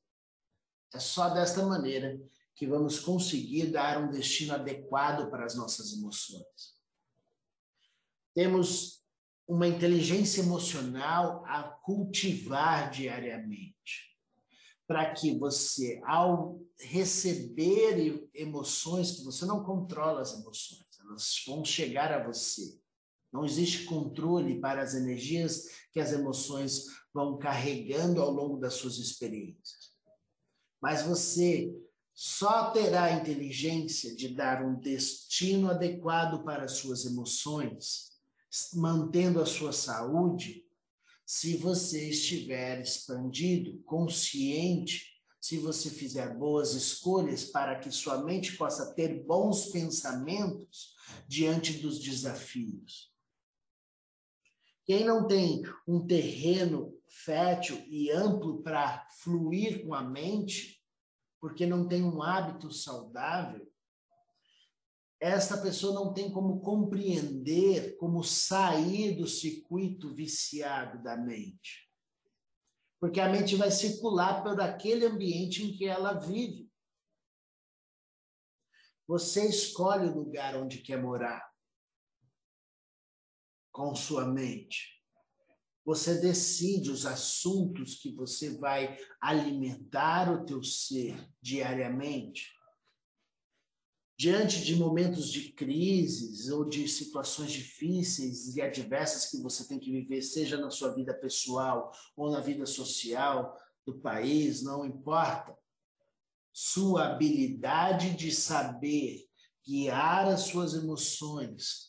É 0.92 0.98
só 0.98 1.30
desta 1.30 1.64
maneira 1.64 2.20
que 2.54 2.66
vamos 2.66 3.00
conseguir 3.00 3.68
dar 3.68 4.02
um 4.02 4.10
destino 4.10 4.52
adequado 4.52 5.30
para 5.30 5.46
as 5.46 5.54
nossas 5.54 5.94
emoções. 5.94 6.76
Temos 8.34 8.97
uma 9.48 9.66
inteligência 9.66 10.42
emocional 10.42 11.42
a 11.46 11.62
cultivar 11.62 12.90
diariamente, 12.90 14.14
para 14.86 15.10
que 15.14 15.38
você, 15.38 16.02
ao 16.04 16.60
receber 16.78 18.28
emoções, 18.34 19.12
que 19.12 19.24
você 19.24 19.46
não 19.46 19.64
controla 19.64 20.20
as 20.20 20.38
emoções, 20.38 20.86
elas 21.00 21.42
vão 21.46 21.64
chegar 21.64 22.12
a 22.12 22.26
você. 22.26 22.78
Não 23.32 23.44
existe 23.44 23.84
controle 23.84 24.60
para 24.60 24.82
as 24.82 24.94
energias 24.94 25.64
que 25.92 26.00
as 26.00 26.12
emoções 26.12 26.84
vão 27.12 27.38
carregando 27.38 28.20
ao 28.20 28.30
longo 28.30 28.58
das 28.58 28.74
suas 28.74 28.98
experiências. 28.98 29.92
Mas 30.80 31.02
você 31.02 31.74
só 32.14 32.70
terá 32.70 33.04
a 33.04 33.12
inteligência 33.12 34.14
de 34.14 34.28
dar 34.28 34.62
um 34.62 34.78
destino 34.78 35.70
adequado 35.70 36.44
para 36.44 36.64
as 36.64 36.72
suas 36.72 37.06
emoções 37.06 38.07
mantendo 38.74 39.40
a 39.40 39.46
sua 39.46 39.72
saúde, 39.72 40.64
se 41.24 41.56
você 41.56 42.08
estiver 42.08 42.80
expandido, 42.80 43.82
consciente, 43.82 45.18
se 45.40 45.58
você 45.58 45.90
fizer 45.90 46.36
boas 46.36 46.72
escolhas 46.74 47.44
para 47.44 47.78
que 47.78 47.90
sua 47.90 48.24
mente 48.24 48.56
possa 48.56 48.94
ter 48.94 49.22
bons 49.24 49.66
pensamentos 49.66 50.94
diante 51.26 51.74
dos 51.74 51.98
desafios. 51.98 53.12
Quem 54.84 55.04
não 55.04 55.26
tem 55.26 55.62
um 55.86 56.06
terreno 56.06 56.98
fértil 57.06 57.76
e 57.88 58.10
amplo 58.10 58.62
para 58.62 59.06
fluir 59.20 59.84
com 59.84 59.92
a 59.92 60.02
mente, 60.02 60.82
porque 61.38 61.66
não 61.66 61.86
tem 61.86 62.02
um 62.02 62.22
hábito 62.22 62.72
saudável, 62.72 63.67
esta 65.20 65.56
pessoa 65.58 65.92
não 65.92 66.12
tem 66.12 66.30
como 66.30 66.60
compreender, 66.60 67.96
como 67.96 68.22
sair 68.22 69.16
do 69.16 69.26
circuito 69.26 70.14
viciado 70.14 71.02
da 71.02 71.16
mente. 71.16 71.88
Porque 73.00 73.20
a 73.20 73.28
mente 73.28 73.56
vai 73.56 73.70
circular 73.70 74.42
por 74.42 74.60
aquele 74.60 75.06
ambiente 75.06 75.64
em 75.64 75.76
que 75.76 75.86
ela 75.86 76.14
vive. 76.14 76.68
Você 79.06 79.48
escolhe 79.48 80.08
o 80.08 80.14
lugar 80.14 80.56
onde 80.56 80.78
quer 80.78 81.00
morar 81.02 81.48
com 83.72 83.94
sua 83.94 84.26
mente. 84.26 84.98
Você 85.84 86.20
decide 86.20 86.90
os 86.90 87.06
assuntos 87.06 87.94
que 87.94 88.12
você 88.12 88.58
vai 88.58 88.98
alimentar 89.20 90.30
o 90.30 90.44
teu 90.44 90.62
ser 90.62 91.16
diariamente. 91.40 92.57
Diante 94.18 94.64
de 94.64 94.74
momentos 94.74 95.30
de 95.30 95.52
crises 95.52 96.48
ou 96.48 96.64
de 96.64 96.88
situações 96.88 97.52
difíceis 97.52 98.56
e 98.56 98.60
adversas 98.60 99.30
que 99.30 99.40
você 99.40 99.66
tem 99.66 99.78
que 99.78 99.92
viver, 99.92 100.22
seja 100.22 100.56
na 100.56 100.70
sua 100.70 100.92
vida 100.92 101.14
pessoal 101.14 101.92
ou 102.16 102.30
na 102.30 102.40
vida 102.40 102.66
social 102.66 103.56
do 103.86 103.98
país, 104.00 104.62
não 104.62 104.84
importa. 104.84 105.56
Sua 106.52 107.12
habilidade 107.12 108.16
de 108.16 108.32
saber 108.32 109.24
guiar 109.64 110.26
as 110.26 110.42
suas 110.42 110.74
emoções 110.74 111.88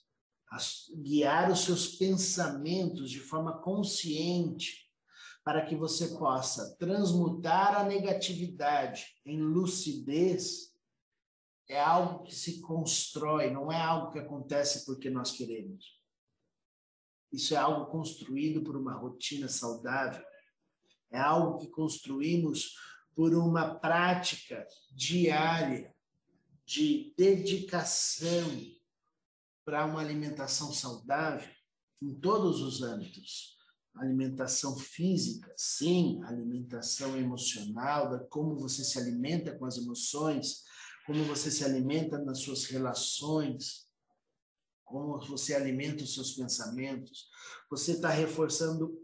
guiar 0.95 1.51
os 1.51 1.61
seus 1.61 1.95
pensamentos 1.95 3.09
de 3.09 3.19
forma 3.19 3.61
consciente, 3.61 4.87
para 5.43 5.65
que 5.65 5.75
você 5.75 6.09
possa 6.17 6.75
transmutar 6.77 7.75
a 7.75 7.83
negatividade 7.83 9.05
em 9.25 9.41
lucidez, 9.41 10.68
é 11.69 11.79
algo 11.79 12.23
que 12.23 12.33
se 12.33 12.59
constrói, 12.61 13.51
não 13.51 13.71
é 13.71 13.79
algo 13.79 14.11
que 14.11 14.17
acontece 14.17 14.85
porque 14.85 15.09
nós 15.09 15.31
queremos. 15.31 15.99
Isso 17.31 17.53
é 17.53 17.57
algo 17.57 17.91
construído 17.91 18.63
por 18.63 18.75
uma 18.75 18.95
rotina 18.95 19.47
saudável, 19.47 20.25
é 21.11 21.19
algo 21.19 21.59
que 21.59 21.67
construímos 21.67 22.75
por 23.15 23.35
uma 23.35 23.75
prática 23.75 24.65
diária 24.91 25.93
de 26.65 27.13
dedicação 27.15 28.49
para 29.63 29.85
uma 29.85 30.01
alimentação 30.01 30.73
saudável 30.73 31.49
em 32.01 32.15
todos 32.15 32.61
os 32.61 32.81
âmbitos. 32.81 33.57
Alimentação 33.95 34.77
física, 34.77 35.53
sim, 35.57 36.23
alimentação 36.23 37.17
emocional, 37.17 38.27
como 38.29 38.55
você 38.55 38.83
se 38.83 38.97
alimenta 38.97 39.57
com 39.57 39.65
as 39.65 39.77
emoções, 39.77 40.63
como 41.09 41.23
você 41.23 41.49
se 41.49 41.65
alimenta 41.65 42.19
nas 42.19 42.37
suas 42.37 42.65
relações, 42.65 43.89
como 44.85 45.19
você 45.21 45.55
alimenta 45.55 46.03
os 46.03 46.13
seus 46.13 46.33
pensamentos. 46.33 47.31
Você 47.67 47.93
está 47.93 48.09
reforçando 48.09 48.95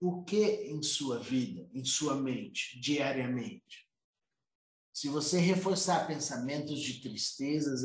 o 0.00 0.24
que 0.24 0.42
em 0.42 0.82
sua 0.82 1.18
vida, 1.18 1.68
em 1.74 1.84
sua 1.84 2.14
mente, 2.14 2.80
diariamente? 2.80 3.86
Se 4.94 5.10
você 5.10 5.38
reforçar 5.38 6.06
pensamentos 6.06 6.80
de 6.80 7.02
tristezas, 7.02 7.82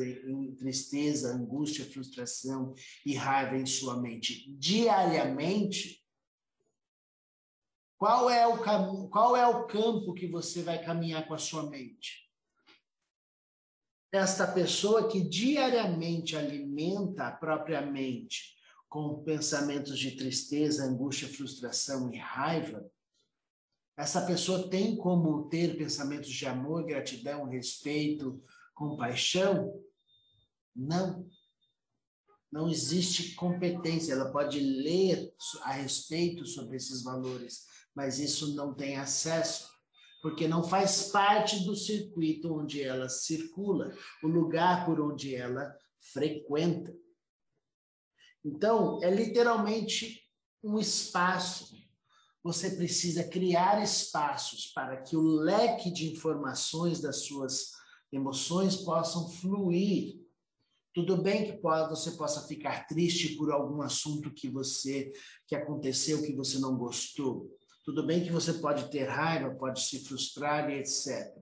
tristeza, 0.57 1.33
angústia, 1.33 1.83
frustração 1.83 2.73
e 3.05 3.15
raiva 3.15 3.57
em 3.57 3.65
sua 3.65 4.01
mente 4.01 4.49
diariamente, 4.57 6.01
qual 7.97 8.29
é 8.29 8.47
o 8.47 9.09
qual 9.09 9.35
é 9.35 9.45
o 9.45 9.67
campo 9.67 10.13
que 10.13 10.25
você 10.25 10.63
vai 10.63 10.81
caminhar 10.81 11.27
com 11.27 11.33
a 11.33 11.37
sua 11.37 11.69
mente? 11.69 12.24
Esta 14.15 14.47
pessoa 14.47 15.09
que 15.09 15.21
diariamente 15.21 16.37
alimenta 16.37 17.27
a 17.27 17.31
própria 17.31 17.81
mente 17.81 18.55
com 18.87 19.21
pensamentos 19.25 19.99
de 19.99 20.11
tristeza, 20.11 20.85
angústia, 20.85 21.27
frustração 21.27 22.09
e 22.13 22.17
raiva, 22.17 22.89
essa 23.97 24.25
pessoa 24.25 24.69
tem 24.69 24.95
como 24.95 25.49
ter 25.49 25.77
pensamentos 25.77 26.29
de 26.29 26.45
amor, 26.45 26.85
gratidão, 26.85 27.49
respeito, 27.49 28.41
compaixão? 28.73 29.83
Não. 30.73 31.29
Não 32.49 32.69
existe 32.69 33.35
competência. 33.35 34.13
Ela 34.13 34.31
pode 34.31 34.61
ler 34.61 35.33
a 35.63 35.73
respeito 35.73 36.45
sobre 36.45 36.77
esses 36.77 37.03
valores, 37.03 37.65
mas 37.93 38.17
isso 38.17 38.55
não 38.55 38.73
tem 38.73 38.95
acesso, 38.95 39.69
porque 40.25 40.47
não 40.47 40.63
faz 40.63 41.11
parte 41.11 41.63
do 41.65 41.75
circuito 41.75 42.51
onde 42.51 42.81
ela 42.81 43.07
circula, 43.07 43.95
o 44.23 44.27
lugar 44.27 44.83
por 44.83 44.99
onde 44.99 45.35
ela 45.35 45.71
frequenta. 45.99 46.91
Então, 48.43 48.99
é 49.03 49.11
literalmente 49.11 50.27
um 50.63 50.79
espaço 50.79 51.75
você 52.43 52.71
precisa 52.71 53.23
criar 53.23 53.83
espaços 53.83 54.71
para 54.73 54.97
que 54.97 55.15
o 55.15 55.21
leque 55.21 55.91
de 55.91 56.11
informações 56.11 56.99
das 56.99 57.25
suas 57.25 57.71
emoções 58.11 58.77
possam 58.77 59.29
fluir. 59.29 60.23
Tudo 60.91 61.21
bem 61.21 61.45
que 61.45 61.61
você 61.61 62.11
possa 62.11 62.47
ficar 62.47 62.87
triste 62.87 63.35
por 63.35 63.51
algum 63.51 63.83
assunto 63.83 64.33
que 64.33 64.49
você 64.49 65.11
que 65.47 65.55
aconteceu 65.55 66.23
que 66.23 66.33
você 66.33 66.57
não 66.57 66.75
gostou. 66.75 67.55
Tudo 67.85 68.03
bem 68.03 68.23
que 68.23 68.31
você 68.31 68.53
pode 68.53 68.89
ter 68.89 69.07
raiva, 69.07 69.53
pode 69.53 69.79
se 69.81 70.03
frustrar 70.03 70.69
e 70.71 70.79
etc. 70.79 71.37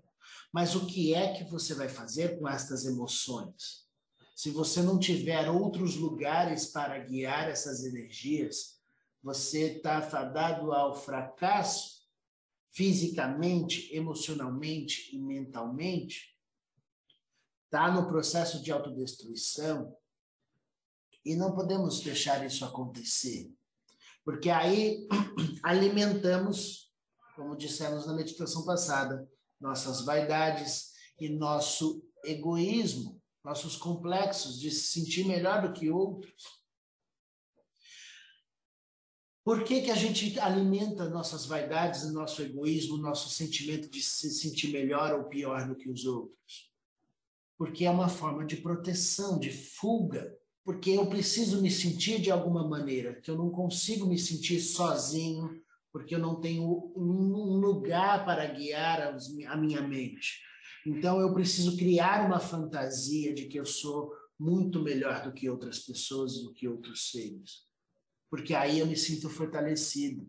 Mas 0.51 0.75
o 0.75 0.85
que 0.85 1.15
é 1.15 1.33
que 1.33 1.45
você 1.45 1.73
vai 1.73 1.87
fazer 1.87 2.37
com 2.37 2.47
estas 2.47 2.85
emoções? 2.85 3.87
Se 4.35 4.51
você 4.51 4.81
não 4.81 4.99
tiver 4.99 5.49
outros 5.49 5.95
lugares 5.95 6.65
para 6.65 6.99
guiar 6.99 7.49
essas 7.49 7.85
energias, 7.85 8.77
você 9.21 9.77
está 9.77 10.01
fadado 10.01 10.73
ao 10.73 10.93
fracasso 10.93 12.03
fisicamente, 12.71 13.95
emocionalmente 13.95 15.15
e 15.15 15.19
mentalmente, 15.19 16.35
está 17.65 17.89
no 17.89 18.07
processo 18.07 18.61
de 18.61 18.71
autodestruição 18.71 19.95
e 21.23 21.35
não 21.35 21.55
podemos 21.55 22.01
deixar 22.01 22.45
isso 22.45 22.65
acontecer, 22.65 23.49
porque 24.23 24.49
aí 24.49 25.07
alimentamos, 25.63 26.91
como 27.35 27.57
dissemos 27.57 28.07
na 28.07 28.13
meditação 28.13 28.65
passada, 28.65 29.27
nossas 29.59 30.05
vaidades 30.05 30.91
e 31.19 31.29
nosso 31.29 32.03
egoísmo, 32.23 33.21
nossos 33.43 33.75
complexos 33.75 34.59
de 34.59 34.71
se 34.71 34.99
sentir 34.99 35.25
melhor 35.25 35.61
do 35.61 35.73
que 35.73 35.89
outros. 35.89 36.63
Por 39.43 39.65
que, 39.65 39.81
que 39.81 39.91
a 39.91 39.95
gente 39.95 40.39
alimenta 40.39 41.09
nossas 41.09 41.45
vaidades, 41.45 42.09
nosso 42.13 42.41
egoísmo, 42.41 42.97
nosso 42.97 43.29
sentimento 43.29 43.89
de 43.89 44.01
se 44.01 44.31
sentir 44.31 44.71
melhor 44.71 45.13
ou 45.13 45.25
pior 45.25 45.67
do 45.67 45.75
que 45.75 45.89
os 45.89 46.05
outros? 46.05 46.71
Porque 47.57 47.83
é 47.83 47.91
uma 47.91 48.07
forma 48.07 48.45
de 48.45 48.57
proteção, 48.57 49.37
de 49.37 49.51
fuga. 49.51 50.33
Porque 50.63 50.91
eu 50.91 51.07
preciso 51.07 51.61
me 51.61 51.69
sentir 51.69 52.21
de 52.21 52.31
alguma 52.31 52.67
maneira, 52.67 53.19
que 53.19 53.29
eu 53.29 53.37
não 53.37 53.49
consigo 53.49 54.07
me 54.07 54.17
sentir 54.17 54.61
sozinho, 54.61 55.61
porque 55.91 56.15
eu 56.15 56.19
não 56.19 56.39
tenho 56.39 56.93
um 56.95 57.57
lugar 57.59 58.25
para 58.25 58.45
guiar 58.47 59.15
a 59.47 59.57
minha 59.57 59.81
mente. 59.81 60.41
Então 60.85 61.19
eu 61.19 61.33
preciso 61.33 61.77
criar 61.77 62.25
uma 62.25 62.39
fantasia 62.39 63.33
de 63.33 63.45
que 63.45 63.59
eu 63.59 63.65
sou 63.65 64.11
muito 64.39 64.81
melhor 64.81 65.23
do 65.23 65.33
que 65.33 65.49
outras 65.49 65.79
pessoas, 65.79 66.41
do 66.41 66.53
que 66.53 66.67
outros 66.67 67.11
seres 67.11 67.63
porque 68.33 68.55
aí 68.55 68.79
eu 68.79 68.87
me 68.87 68.97
sinto 68.97 69.29
fortalecido. 69.29 70.27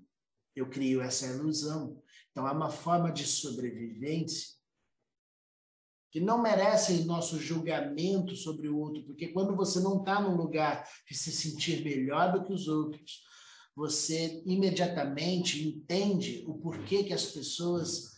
Eu 0.55 0.69
crio 0.69 1.01
essa 1.01 1.25
ilusão. 1.25 2.03
Então, 2.31 2.47
é 2.47 2.53
uma 2.53 2.69
forma 2.69 3.11
de 3.11 3.27
sobrevivência 3.27 4.49
que 6.15 6.21
não 6.21 6.41
merece 6.41 7.05
nosso 7.07 7.41
julgamento 7.41 8.37
sobre 8.37 8.69
o 8.69 8.79
outro, 8.79 9.03
porque 9.03 9.33
quando 9.33 9.57
você 9.57 9.81
não 9.81 9.99
está 9.99 10.21
num 10.23 10.37
lugar 10.37 10.89
de 11.11 11.13
se 11.13 11.33
sentir 11.33 11.83
melhor 11.83 12.33
do 12.33 12.45
que 12.45 12.53
os 12.53 12.69
outros, 12.69 13.25
você 13.75 14.41
imediatamente 14.47 15.67
entende 15.67 16.45
o 16.47 16.57
porquê 16.57 17.03
que 17.03 17.13
as 17.13 17.27
pessoas 17.33 18.13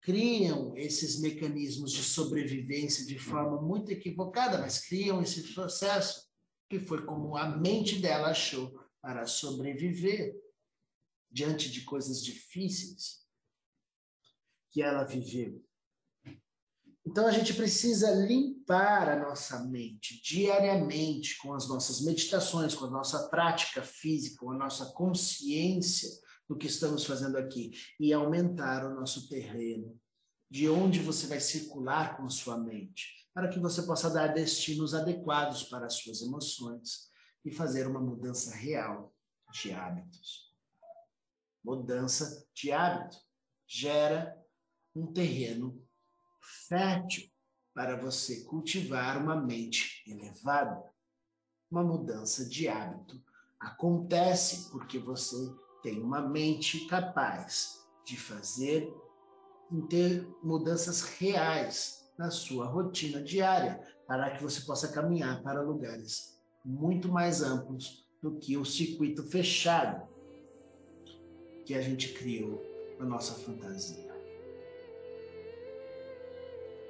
criam 0.00 0.74
esses 0.78 1.20
mecanismos 1.20 1.92
de 1.92 2.02
sobrevivência 2.02 3.04
de 3.04 3.18
forma 3.18 3.60
muito 3.60 3.90
equivocada, 3.92 4.56
mas 4.56 4.80
criam 4.80 5.20
esse 5.20 5.52
processo 5.52 6.24
que 6.70 6.80
foi 6.80 7.04
como 7.04 7.36
a 7.36 7.54
mente 7.54 7.98
dela 7.98 8.28
achou 8.28 8.72
para 9.02 9.26
sobreviver 9.26 10.34
diante 11.30 11.70
de 11.70 11.82
coisas 11.82 12.24
difíceis 12.24 13.26
que 14.70 14.80
ela 14.80 15.04
viveu. 15.04 15.62
Então 17.06 17.24
a 17.24 17.30
gente 17.30 17.54
precisa 17.54 18.10
limpar 18.10 19.08
a 19.08 19.16
nossa 19.16 19.64
mente 19.64 20.20
diariamente 20.22 21.38
com 21.38 21.54
as 21.54 21.68
nossas 21.68 22.00
meditações, 22.00 22.74
com 22.74 22.86
a 22.86 22.90
nossa 22.90 23.28
prática 23.28 23.80
física, 23.80 24.38
com 24.44 24.50
a 24.50 24.58
nossa 24.58 24.86
consciência 24.86 26.10
do 26.48 26.56
que 26.56 26.66
estamos 26.66 27.04
fazendo 27.04 27.38
aqui 27.38 27.70
e 28.00 28.12
aumentar 28.12 28.84
o 28.84 28.94
nosso 28.94 29.28
terreno, 29.28 29.96
de 30.50 30.68
onde 30.68 30.98
você 30.98 31.28
vai 31.28 31.38
circular 31.38 32.16
com 32.16 32.28
sua 32.28 32.58
mente, 32.58 33.28
para 33.32 33.48
que 33.48 33.60
você 33.60 33.82
possa 33.82 34.10
dar 34.10 34.34
destinos 34.34 34.92
adequados 34.92 35.62
para 35.62 35.86
as 35.86 35.94
suas 35.94 36.22
emoções 36.22 37.08
e 37.44 37.52
fazer 37.52 37.86
uma 37.86 38.00
mudança 38.00 38.52
real 38.52 39.14
de 39.52 39.70
hábitos. 39.70 40.52
Mudança 41.64 42.48
de 42.52 42.72
hábito 42.72 43.16
gera 43.64 44.36
um 44.94 45.12
terreno 45.12 45.85
fértil 46.68 47.28
para 47.74 47.96
você 47.96 48.44
cultivar 48.44 49.20
uma 49.22 49.36
mente 49.36 50.02
elevada. 50.06 50.82
Uma 51.70 51.82
mudança 51.82 52.48
de 52.48 52.68
hábito 52.68 53.20
acontece 53.58 54.70
porque 54.70 54.98
você 54.98 55.36
tem 55.82 56.00
uma 56.00 56.20
mente 56.20 56.86
capaz 56.86 57.84
de 58.04 58.16
fazer 58.16 58.92
ter 59.88 60.26
mudanças 60.42 61.02
reais 61.02 62.08
na 62.16 62.30
sua 62.30 62.66
rotina 62.66 63.20
diária, 63.20 63.80
para 64.06 64.30
que 64.30 64.42
você 64.42 64.60
possa 64.60 64.88
caminhar 64.88 65.42
para 65.42 65.60
lugares 65.60 66.40
muito 66.64 67.08
mais 67.08 67.42
amplos 67.42 68.06
do 68.22 68.38
que 68.38 68.56
o 68.56 68.64
circuito 68.64 69.22
fechado 69.24 70.08
que 71.64 71.74
a 71.74 71.80
gente 71.80 72.12
criou 72.14 72.62
na 72.98 73.04
nossa 73.04 73.34
fantasia. 73.34 74.05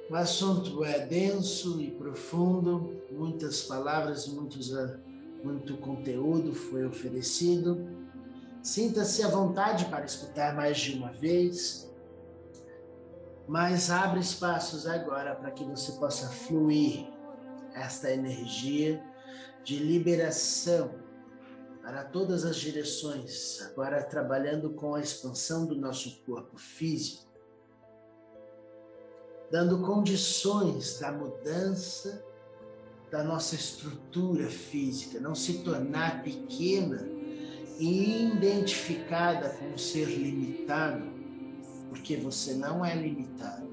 O 0.09 0.15
assunto 0.15 0.85
é 0.85 1.05
denso 1.05 1.81
e 1.81 1.91
profundo, 1.91 3.03
muitas 3.11 3.63
palavras, 3.63 4.29
muitos, 4.29 4.73
ah, 4.73 5.01
muito 5.43 5.77
conteúdo 5.79 6.55
foi 6.55 6.87
oferecido. 6.87 7.89
Sinta-se 8.63 9.25
à 9.25 9.29
vontade 9.29 9.87
para 9.87 10.05
escutar 10.05 10.55
mais 10.55 10.79
de 10.79 10.97
uma 10.97 11.11
vez, 11.11 11.91
mas 13.49 13.91
abre 13.91 14.21
espaços 14.21 14.87
agora 14.87 15.35
para 15.35 15.51
que 15.51 15.65
você 15.65 15.91
possa 15.93 16.29
fluir 16.29 17.09
esta 17.75 18.09
energia 18.13 19.03
de 19.65 19.77
liberação 19.77 20.95
para 21.83 22.05
todas 22.05 22.45
as 22.45 22.57
direções, 22.57 23.61
agora 23.63 24.05
trabalhando 24.05 24.71
com 24.71 24.95
a 24.95 25.01
expansão 25.01 25.67
do 25.67 25.75
nosso 25.75 26.21
corpo 26.25 26.57
físico 26.57 27.26
dando 29.51 29.79
condições 29.79 30.99
da 30.99 31.13
mudança 31.13 32.25
da 33.11 33.23
nossa 33.23 33.55
estrutura 33.55 34.47
física, 34.49 35.21
não 35.21 35.35
se 35.35 35.59
tornar 35.61 36.23
pequena 36.23 37.09
e 37.79 38.27
identificada 38.33 39.51
com 39.51 39.67
um 39.67 39.79
ser 39.79 40.07
limitado, 40.07 41.07
porque 41.89 42.17
você 42.17 42.55
não 42.55 42.85
é 42.85 42.95
limitado. 42.95 43.67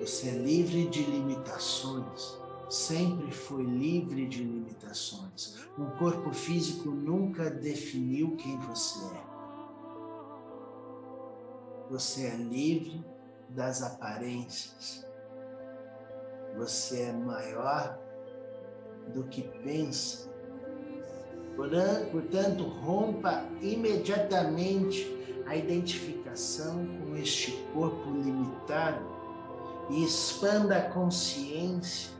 Você 0.00 0.28
é 0.28 0.32
livre 0.32 0.86
de 0.86 1.02
limitações, 1.02 2.38
sempre 2.70 3.32
foi 3.32 3.64
livre 3.64 4.26
de 4.26 4.44
limitações. 4.44 5.56
Um 5.76 5.86
corpo 5.98 6.32
físico 6.32 6.90
nunca 6.90 7.50
definiu 7.50 8.36
quem 8.36 8.56
você 8.58 9.04
é. 9.04 9.35
Você 11.90 12.26
é 12.26 12.34
livre 12.34 13.04
das 13.50 13.82
aparências. 13.82 15.06
Você 16.56 17.02
é 17.02 17.12
maior 17.12 17.98
do 19.14 19.24
que 19.24 19.42
pensa. 19.62 20.28
Portanto, 21.54 22.64
rompa 22.64 23.44
imediatamente 23.62 25.16
a 25.46 25.56
identificação 25.56 26.86
com 26.98 27.16
este 27.16 27.52
corpo 27.72 28.10
limitado 28.10 29.06
e 29.90 30.04
expanda 30.04 30.76
a 30.76 30.90
consciência 30.90 32.10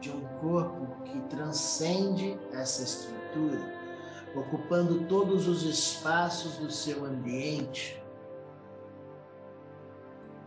de 0.00 0.10
um 0.10 0.20
corpo 0.40 1.04
que 1.04 1.20
transcende 1.28 2.38
essa 2.52 2.82
estrutura, 2.82 3.60
ocupando 4.34 5.04
todos 5.04 5.46
os 5.46 5.62
espaços 5.62 6.56
do 6.56 6.70
seu 6.70 7.04
ambiente, 7.04 7.99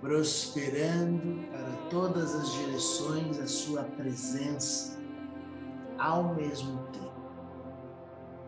prosperando 0.04 1.48
para 1.50 1.88
todas 1.90 2.36
as 2.36 2.52
direções 2.52 3.40
a 3.40 3.48
sua 3.48 3.84
presença 3.84 5.00
ao 5.98 6.36
mesmo 6.36 6.86
tempo. 6.88 7.24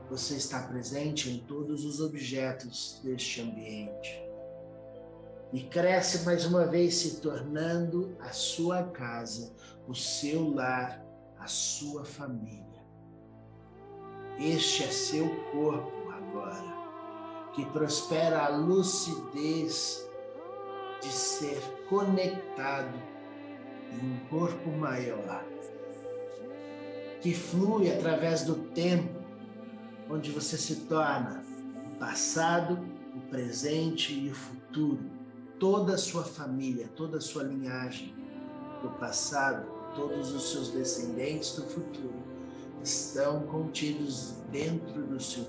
Você 0.10 0.36
está 0.36 0.63
presente 0.63 1.30
em 1.30 1.39
todos 1.39 1.86
os 1.86 2.02
objetos 2.02 3.00
deste 3.06 3.39
ambiente 3.39 4.22
e 5.54 5.63
cresce 5.63 6.26
mais 6.26 6.46
uma 6.46 6.65
vez 6.65 6.98
se 6.98 7.22
tornando 7.22 8.18
a 8.20 8.34
sua 8.34 8.84
casa, 8.84 9.54
o 9.88 9.96
seu 9.96 10.54
lar, 10.54 11.02
a 11.39 11.48
sua 11.48 12.04
família. 12.04 12.84
Este 14.38 14.84
é 14.84 14.88
seu 14.88 15.30
corpo 15.54 16.10
agora, 16.12 17.54
que 17.54 17.65
prospera 17.68 18.44
a 18.44 18.50
lucidez 18.50 20.06
de 21.06 21.13
ser 21.13 21.62
conectado 21.88 22.98
em 23.91 24.13
um 24.13 24.18
corpo 24.28 24.72
maior, 24.72 25.46
que 27.22 27.34
flui 27.34 27.91
através 27.91 28.44
do 28.44 28.56
tempo, 28.56 29.24
onde 30.10 30.32
você 30.32 30.58
se 30.58 30.78
torna 30.88 31.44
o 31.91 31.96
passado, 32.00 32.80
o 33.15 33.20
presente 33.30 34.13
e 34.13 34.32
o 34.32 34.36
futuro. 34.36 35.00
Toda 35.60 35.94
a 35.94 35.98
sua 35.98 36.24
família, 36.24 36.89
toda 36.96 37.18
a 37.18 37.22
sua 37.22 37.44
linhagem 37.44 38.13
do 38.82 38.89
passado, 38.89 39.65
todos 39.96 40.34
os 40.34 40.52
seus 40.52 40.70
descendentes 40.70 41.56
do 41.56 41.63
futuro 41.63 42.24
estão 42.84 43.41
contidos 43.44 44.36
dentro 44.52 45.04
do 45.04 45.20
seu 45.20 45.46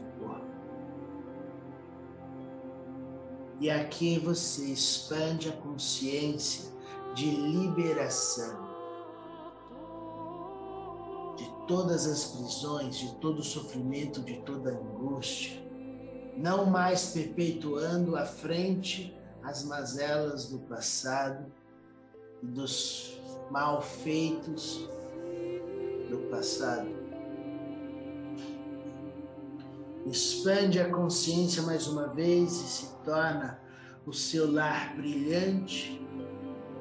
E 3.58 3.70
aqui 3.70 4.18
você 4.18 4.64
expande 4.66 5.48
a 5.48 5.52
consciência 5.52 6.70
de 7.14 7.30
liberação 7.30 8.66
de 11.36 11.50
todas 11.66 12.06
as 12.06 12.24
prisões, 12.24 12.98
de 12.98 13.14
todo 13.16 13.42
sofrimento, 13.42 14.20
de 14.20 14.38
toda 14.40 14.70
a 14.70 14.74
angústia, 14.74 15.62
não 16.36 16.66
mais 16.66 17.12
perpetuando 17.12 18.16
à 18.16 18.26
frente 18.26 19.16
as 19.42 19.64
mazelas 19.64 20.48
do 20.48 20.58
passado 20.60 21.50
e 22.42 22.46
dos 22.46 23.18
malfeitos 23.50 24.86
do 26.10 26.28
passado. 26.30 27.05
Expande 30.06 30.78
a 30.78 30.88
consciência 30.88 31.62
mais 31.62 31.88
uma 31.88 32.06
vez 32.06 32.52
e 32.52 32.68
se 32.68 32.86
torna 33.04 33.58
o 34.06 34.12
seu 34.12 34.50
lar 34.50 34.94
brilhante, 34.94 36.00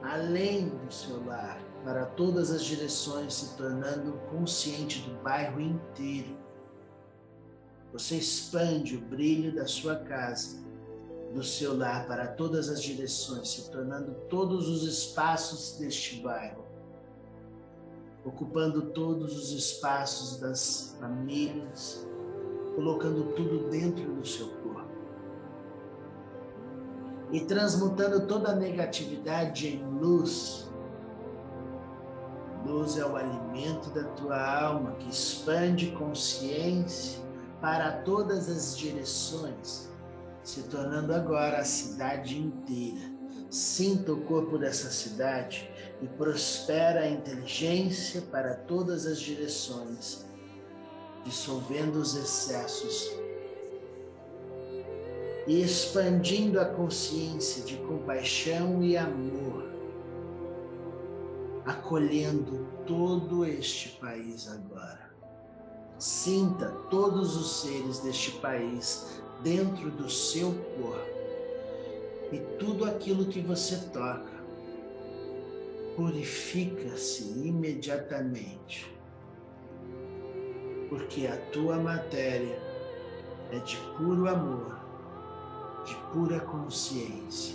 além 0.04 0.70
do 0.70 0.94
seu 0.94 1.26
lar, 1.26 1.60
para 1.84 2.06
todas 2.06 2.52
as 2.52 2.64
direções, 2.64 3.34
se 3.34 3.58
tornando 3.58 4.14
consciente 4.30 5.02
do 5.02 5.16
bairro 5.24 5.60
inteiro. 5.60 6.38
Você 7.92 8.18
expande 8.18 8.96
o 8.96 9.02
brilho 9.02 9.56
da 9.56 9.66
sua 9.66 9.96
casa, 9.96 10.64
do 11.34 11.44
seu 11.44 11.76
lar, 11.76 12.06
para 12.06 12.28
todas 12.28 12.70
as 12.70 12.80
direções, 12.80 13.50
se 13.50 13.72
tornando 13.72 14.14
todos 14.30 14.70
os 14.70 14.84
espaços 14.84 15.80
deste 15.80 16.22
bairro, 16.22 16.64
ocupando 18.24 18.84
todos 18.92 19.36
os 19.36 19.52
espaços 19.52 20.40
das 20.40 20.96
famílias, 21.00 22.08
colocando 22.76 23.34
tudo 23.34 23.70
dentro 23.70 24.04
do 24.14 24.28
seu 24.28 24.48
corpo 24.48 24.66
e 27.32 27.40
transmutando 27.42 28.28
toda 28.28 28.52
a 28.52 28.56
negatividade 28.56 29.68
em 29.68 29.84
luz. 30.00 30.70
Luz 32.66 32.98
é 32.98 33.06
o 33.06 33.16
alimento 33.16 33.90
da 33.90 34.04
tua 34.04 34.62
alma 34.62 34.92
que 34.94 35.10
expande 35.10 35.92
consciência 35.92 37.24
para 37.62 37.92
todas 37.92 38.50
as 38.50 38.78
direções, 38.78 39.90
se 40.44 40.64
tornando 40.64 41.14
agora 41.14 41.60
a 41.60 41.64
cidade 41.64 42.40
inteira. 42.40 43.16
Sinta 43.50 44.12
o 44.12 44.22
corpo 44.22 44.58
dessa 44.58 44.90
cidade 44.90 45.70
e 46.02 46.08
prospera 46.08 47.02
a 47.02 47.10
inteligência 47.10 48.22
para 48.22 48.54
todas 48.54 49.06
as 49.06 49.20
direções, 49.20 50.26
dissolvendo 51.26 51.96
os 51.96 52.16
excessos 52.16 53.12
e 55.48 55.62
expandindo 55.62 56.60
a 56.60 56.66
consciência 56.66 57.64
de 57.64 57.78
compaixão 57.78 58.84
e 58.84 58.96
amor, 58.96 59.66
acolhendo 61.66 62.68
todo 62.86 63.44
este 63.44 63.90
país 64.00 64.48
agora. 64.48 65.12
Sinta 65.98 66.70
todos 66.90 67.36
os 67.36 67.62
seres 67.62 68.00
deste 68.00 68.32
país 68.34 69.22
dentro 69.44 69.90
do 69.92 70.10
seu 70.10 70.54
corpo 70.78 71.16
e 72.32 72.40
tudo 72.60 72.86
aquilo 72.86 73.26
que 73.26 73.40
você 73.40 73.78
toca 73.92 74.36
purifica-se 75.96 77.24
imediatamente, 77.24 78.95
porque 80.96 81.28
a 81.28 81.36
tua 81.52 81.76
matéria 81.76 82.58
é 83.52 83.60
de 83.60 83.76
puro 83.98 84.30
amor, 84.30 84.80
de 85.84 85.94
pura 86.14 86.40
consciência, 86.40 87.54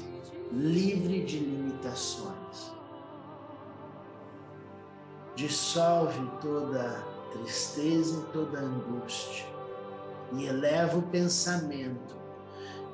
livre 0.53 1.24
de 1.24 1.38
limitações. 1.38 2.70
Dissolve 5.35 6.20
toda 6.42 7.03
tristeza 7.33 8.20
e 8.20 8.33
toda 8.33 8.61
angústia 8.61 9.46
e 10.35 10.44
eleva 10.44 10.98
o 10.98 11.03
pensamento 11.03 12.14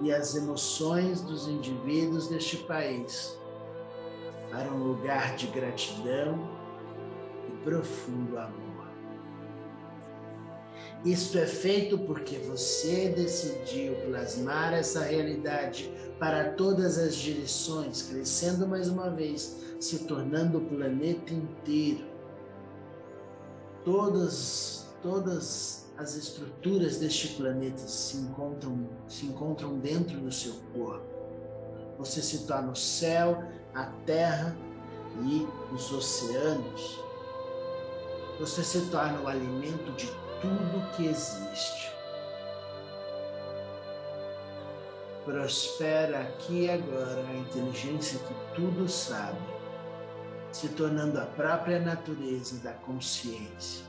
e 0.01 0.13
as 0.13 0.37
emoções 0.37 1.23
dos 1.23 1.49
indivíduos 1.49 2.29
deste 2.29 2.59
país 2.59 3.37
para 4.53 4.71
um 4.71 4.85
lugar 4.85 5.35
de 5.35 5.49
gratidão 5.49 6.39
e 7.49 7.65
profundo 7.65 8.39
amor. 8.39 8.66
Isto 11.07 11.39
é 11.39 11.47
feito 11.47 11.97
porque 11.99 12.37
você 12.39 13.11
decidiu 13.11 13.95
plasmar 14.07 14.75
essa 14.75 15.05
realidade 15.05 15.89
para 16.19 16.55
todas 16.55 16.99
as 16.99 17.15
direções, 17.15 18.03
crescendo 18.03 18.67
mais 18.67 18.89
uma 18.89 19.09
vez, 19.09 19.57
se 19.79 20.01
tornando 20.01 20.59
o 20.59 20.63
planeta 20.63 21.33
inteiro. 21.33 22.05
Todas, 23.85 24.85
todas 25.01 25.87
as 25.97 26.17
estruturas 26.17 26.97
deste 26.97 27.37
planeta 27.37 27.87
se 27.87 28.17
encontram, 28.17 28.89
se 29.07 29.27
encontram 29.27 29.79
dentro 29.79 30.19
do 30.19 30.33
seu 30.33 30.55
corpo. 30.75 31.07
Você 31.99 32.21
se 32.21 32.49
torna 32.49 32.73
o 32.73 32.77
céu, 32.77 33.45
a 33.73 33.85
terra 34.05 34.57
e 35.23 35.47
os 35.73 35.93
oceanos. 35.93 37.01
Você 38.41 38.65
se 38.65 38.81
torna 38.91 39.21
o 39.21 39.29
alimento 39.29 39.93
de 39.93 40.26
tudo 40.41 40.97
que 40.97 41.07
existe. 41.07 41.93
Prospera 45.25 46.21
aqui 46.21 46.65
e 46.65 46.71
agora 46.71 47.25
a 47.29 47.37
inteligência 47.37 48.19
que 48.21 48.35
tudo 48.55 48.89
sabe, 48.89 49.39
se 50.53 50.69
tornando 50.69 51.19
a 51.19 51.27
própria 51.27 51.81
natureza 51.81 52.63
da 52.63 52.73
consciência 52.73 53.85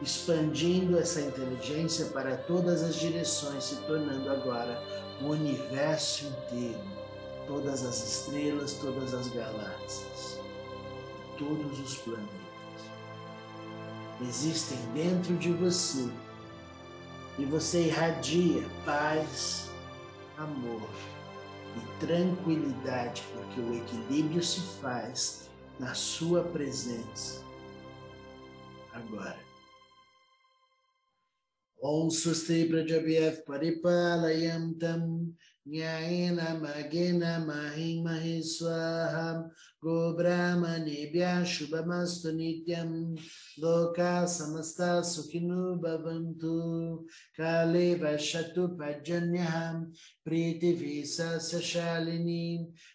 expandindo 0.00 0.98
essa 0.98 1.20
inteligência 1.20 2.06
para 2.06 2.36
todas 2.36 2.82
as 2.82 2.94
direções, 2.94 3.64
se 3.64 3.76
tornando 3.82 4.30
agora 4.30 4.80
o 5.20 5.26
universo 5.26 6.26
inteiro, 6.26 6.80
todas 7.46 7.84
as 7.84 8.06
estrelas, 8.06 8.74
todas 8.74 9.12
as 9.14 9.28
galáxias, 9.28 10.38
todos 11.36 11.80
os 11.80 11.96
planetas 11.96 12.37
existem 14.20 14.78
dentro 14.94 15.36
de 15.36 15.52
você 15.52 16.08
e 17.38 17.44
você 17.44 17.86
irradia 17.86 18.62
paz, 18.84 19.70
amor 20.36 20.88
e 21.76 22.00
tranquilidade, 22.00 23.22
porque 23.32 23.60
o 23.60 23.74
equilíbrio 23.76 24.42
se 24.42 24.60
faz 24.80 25.48
na 25.78 25.94
sua 25.94 26.42
presença. 26.42 27.42
Agora. 28.92 29.38
Om 31.80 32.10
Swasti 32.10 32.66
Prajabhyav 32.66 33.44
Paripalayam 33.44 34.74
Tam 34.74 35.32
Nyayena 35.64 36.58
Magena 36.58 37.38
Mahim 37.38 38.02
Mahiswaham 38.02 39.48
गोब्राह्मणेभ्यः 39.84 41.44
शुभमस्तु 41.44 42.30
नित्यं। 42.30 43.14
लोकाः 43.62 44.26
समस्ता 44.26 45.00
सुखिनो 45.00 45.74
भवन्तु। 45.74 46.60
काले 47.38 47.94
वशतु 47.94 48.68
पर्जन्यः। 48.68 49.72
प्रीतिभिः 50.24 51.04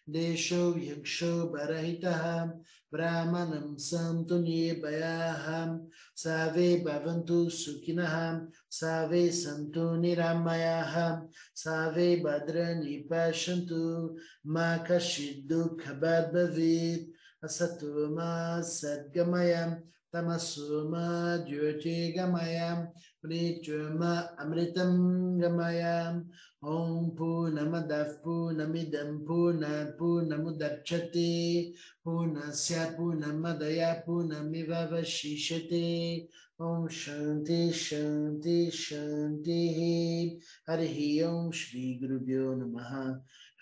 देशो 0.09 0.77
यक्षो 0.77 1.43
बरहितः 1.43 2.45
ब्राह्मणं 2.93 3.77
सन्तु 3.77 4.35
निर्भयाः। 4.37 5.77
सर्वे 6.15 6.85
भवन्तु 6.87 7.49
सुखिनः। 7.49 8.41
सर्वे 8.73 9.23
सन्तु 9.31 9.85
निरामयाः 10.01 10.93
सर्वे 11.55 12.09
भद्राणि 12.25 12.95
पश्यन्तु, 13.11 13.81
मा 14.47 14.67
कश्चित् 14.77 15.47
दुःखभाग् 15.49 16.33
भवेत् 16.33 17.09
असतो 17.45 17.91
मा 18.15 18.31
सद्गमयम् 18.61 19.75
तमसु 20.13 20.89
मा 20.89 21.05
ज्योतिर्गमय 21.49 22.59
मा 23.99 24.13
अमृतं 24.39 24.91
गमय। 25.41 25.83
ॐ 26.64 27.08
पूर्णमदः 27.18 28.12
पूर्णमिदं 28.24 29.18
पूर्णात् 29.26 29.92
पूर्णमुदच्छते 29.98 31.32
पूर्णस्य 32.04 32.84
पूर्णमदय 32.96 33.84
पूर्णमिवशिष्यते 34.06 35.84
ॐ 36.70 36.88
शान्ति 37.02 37.60
शान्ति 37.84 38.58
शान्तिः 38.84 39.78
हरिः 40.70 40.98
ॐ 41.28 41.50
श्रीगुरुभ्यो 41.60 42.54
नमः 42.54 42.90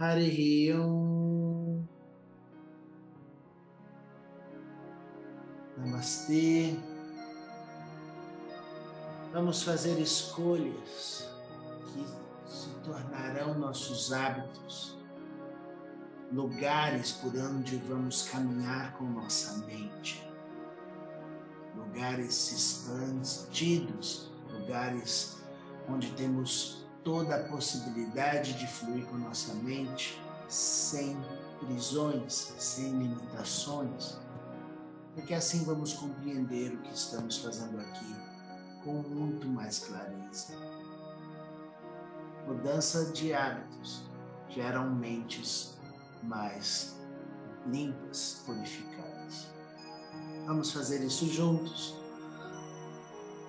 हरिः 0.01 0.41
ॐ 0.79 1.87
Namastê. 5.77 6.75
Vamos 9.33 9.63
fazer 9.63 10.01
escolhas 10.01 10.73
que 10.73 11.01
se 11.03 11.30
tornarão 12.84 13.58
nossos 13.58 14.12
hábitos, 14.12 14.98
lugares 16.32 17.12
por 17.12 17.36
onde 17.36 17.78
vamos 17.78 18.30
caminhar 18.30 18.94
com 18.98 19.06
nossa 19.06 19.58
mente, 19.66 20.28
lugares 21.76 22.52
expandidos, 22.52 24.32
lugares 24.52 25.38
onde 25.90 26.12
temos 26.14 26.86
toda 27.04 27.36
a 27.36 27.44
possibilidade 27.50 28.54
de 28.54 28.68
fluir 28.68 29.06
com 29.06 29.18
nossa 29.18 29.54
mente 29.56 30.22
sem 30.48 31.18
prisões, 31.60 32.54
sem 32.58 32.92
limitações 32.92 34.20
porque 35.14 35.34
assim 35.34 35.64
vamos 35.66 35.94
compreender 35.94 36.74
o 36.74 36.78
que 36.78 36.94
estamos 36.94 37.38
fazendo 37.38 37.80
aqui 37.80 38.16
com 38.84 38.94
muito 38.94 39.48
mais 39.48 39.80
clareza. 39.80 40.54
Mudança 42.48 43.12
de 43.12 43.34
hábitos 43.34 44.04
geram 44.50 44.90
mentes 44.90 45.78
mais 46.24 47.00
limpas, 47.68 48.44
purificadas. 48.46 49.48
Vamos 50.46 50.72
fazer 50.72 51.04
isso 51.04 51.28
juntos. 51.28 51.96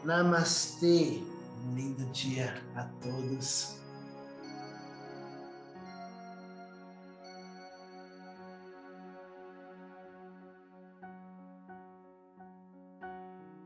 Namastê, 0.05 1.23
um 1.65 1.75
lindo 1.75 2.05
dia 2.07 2.63
a 2.75 2.85
todos. 3.03 3.82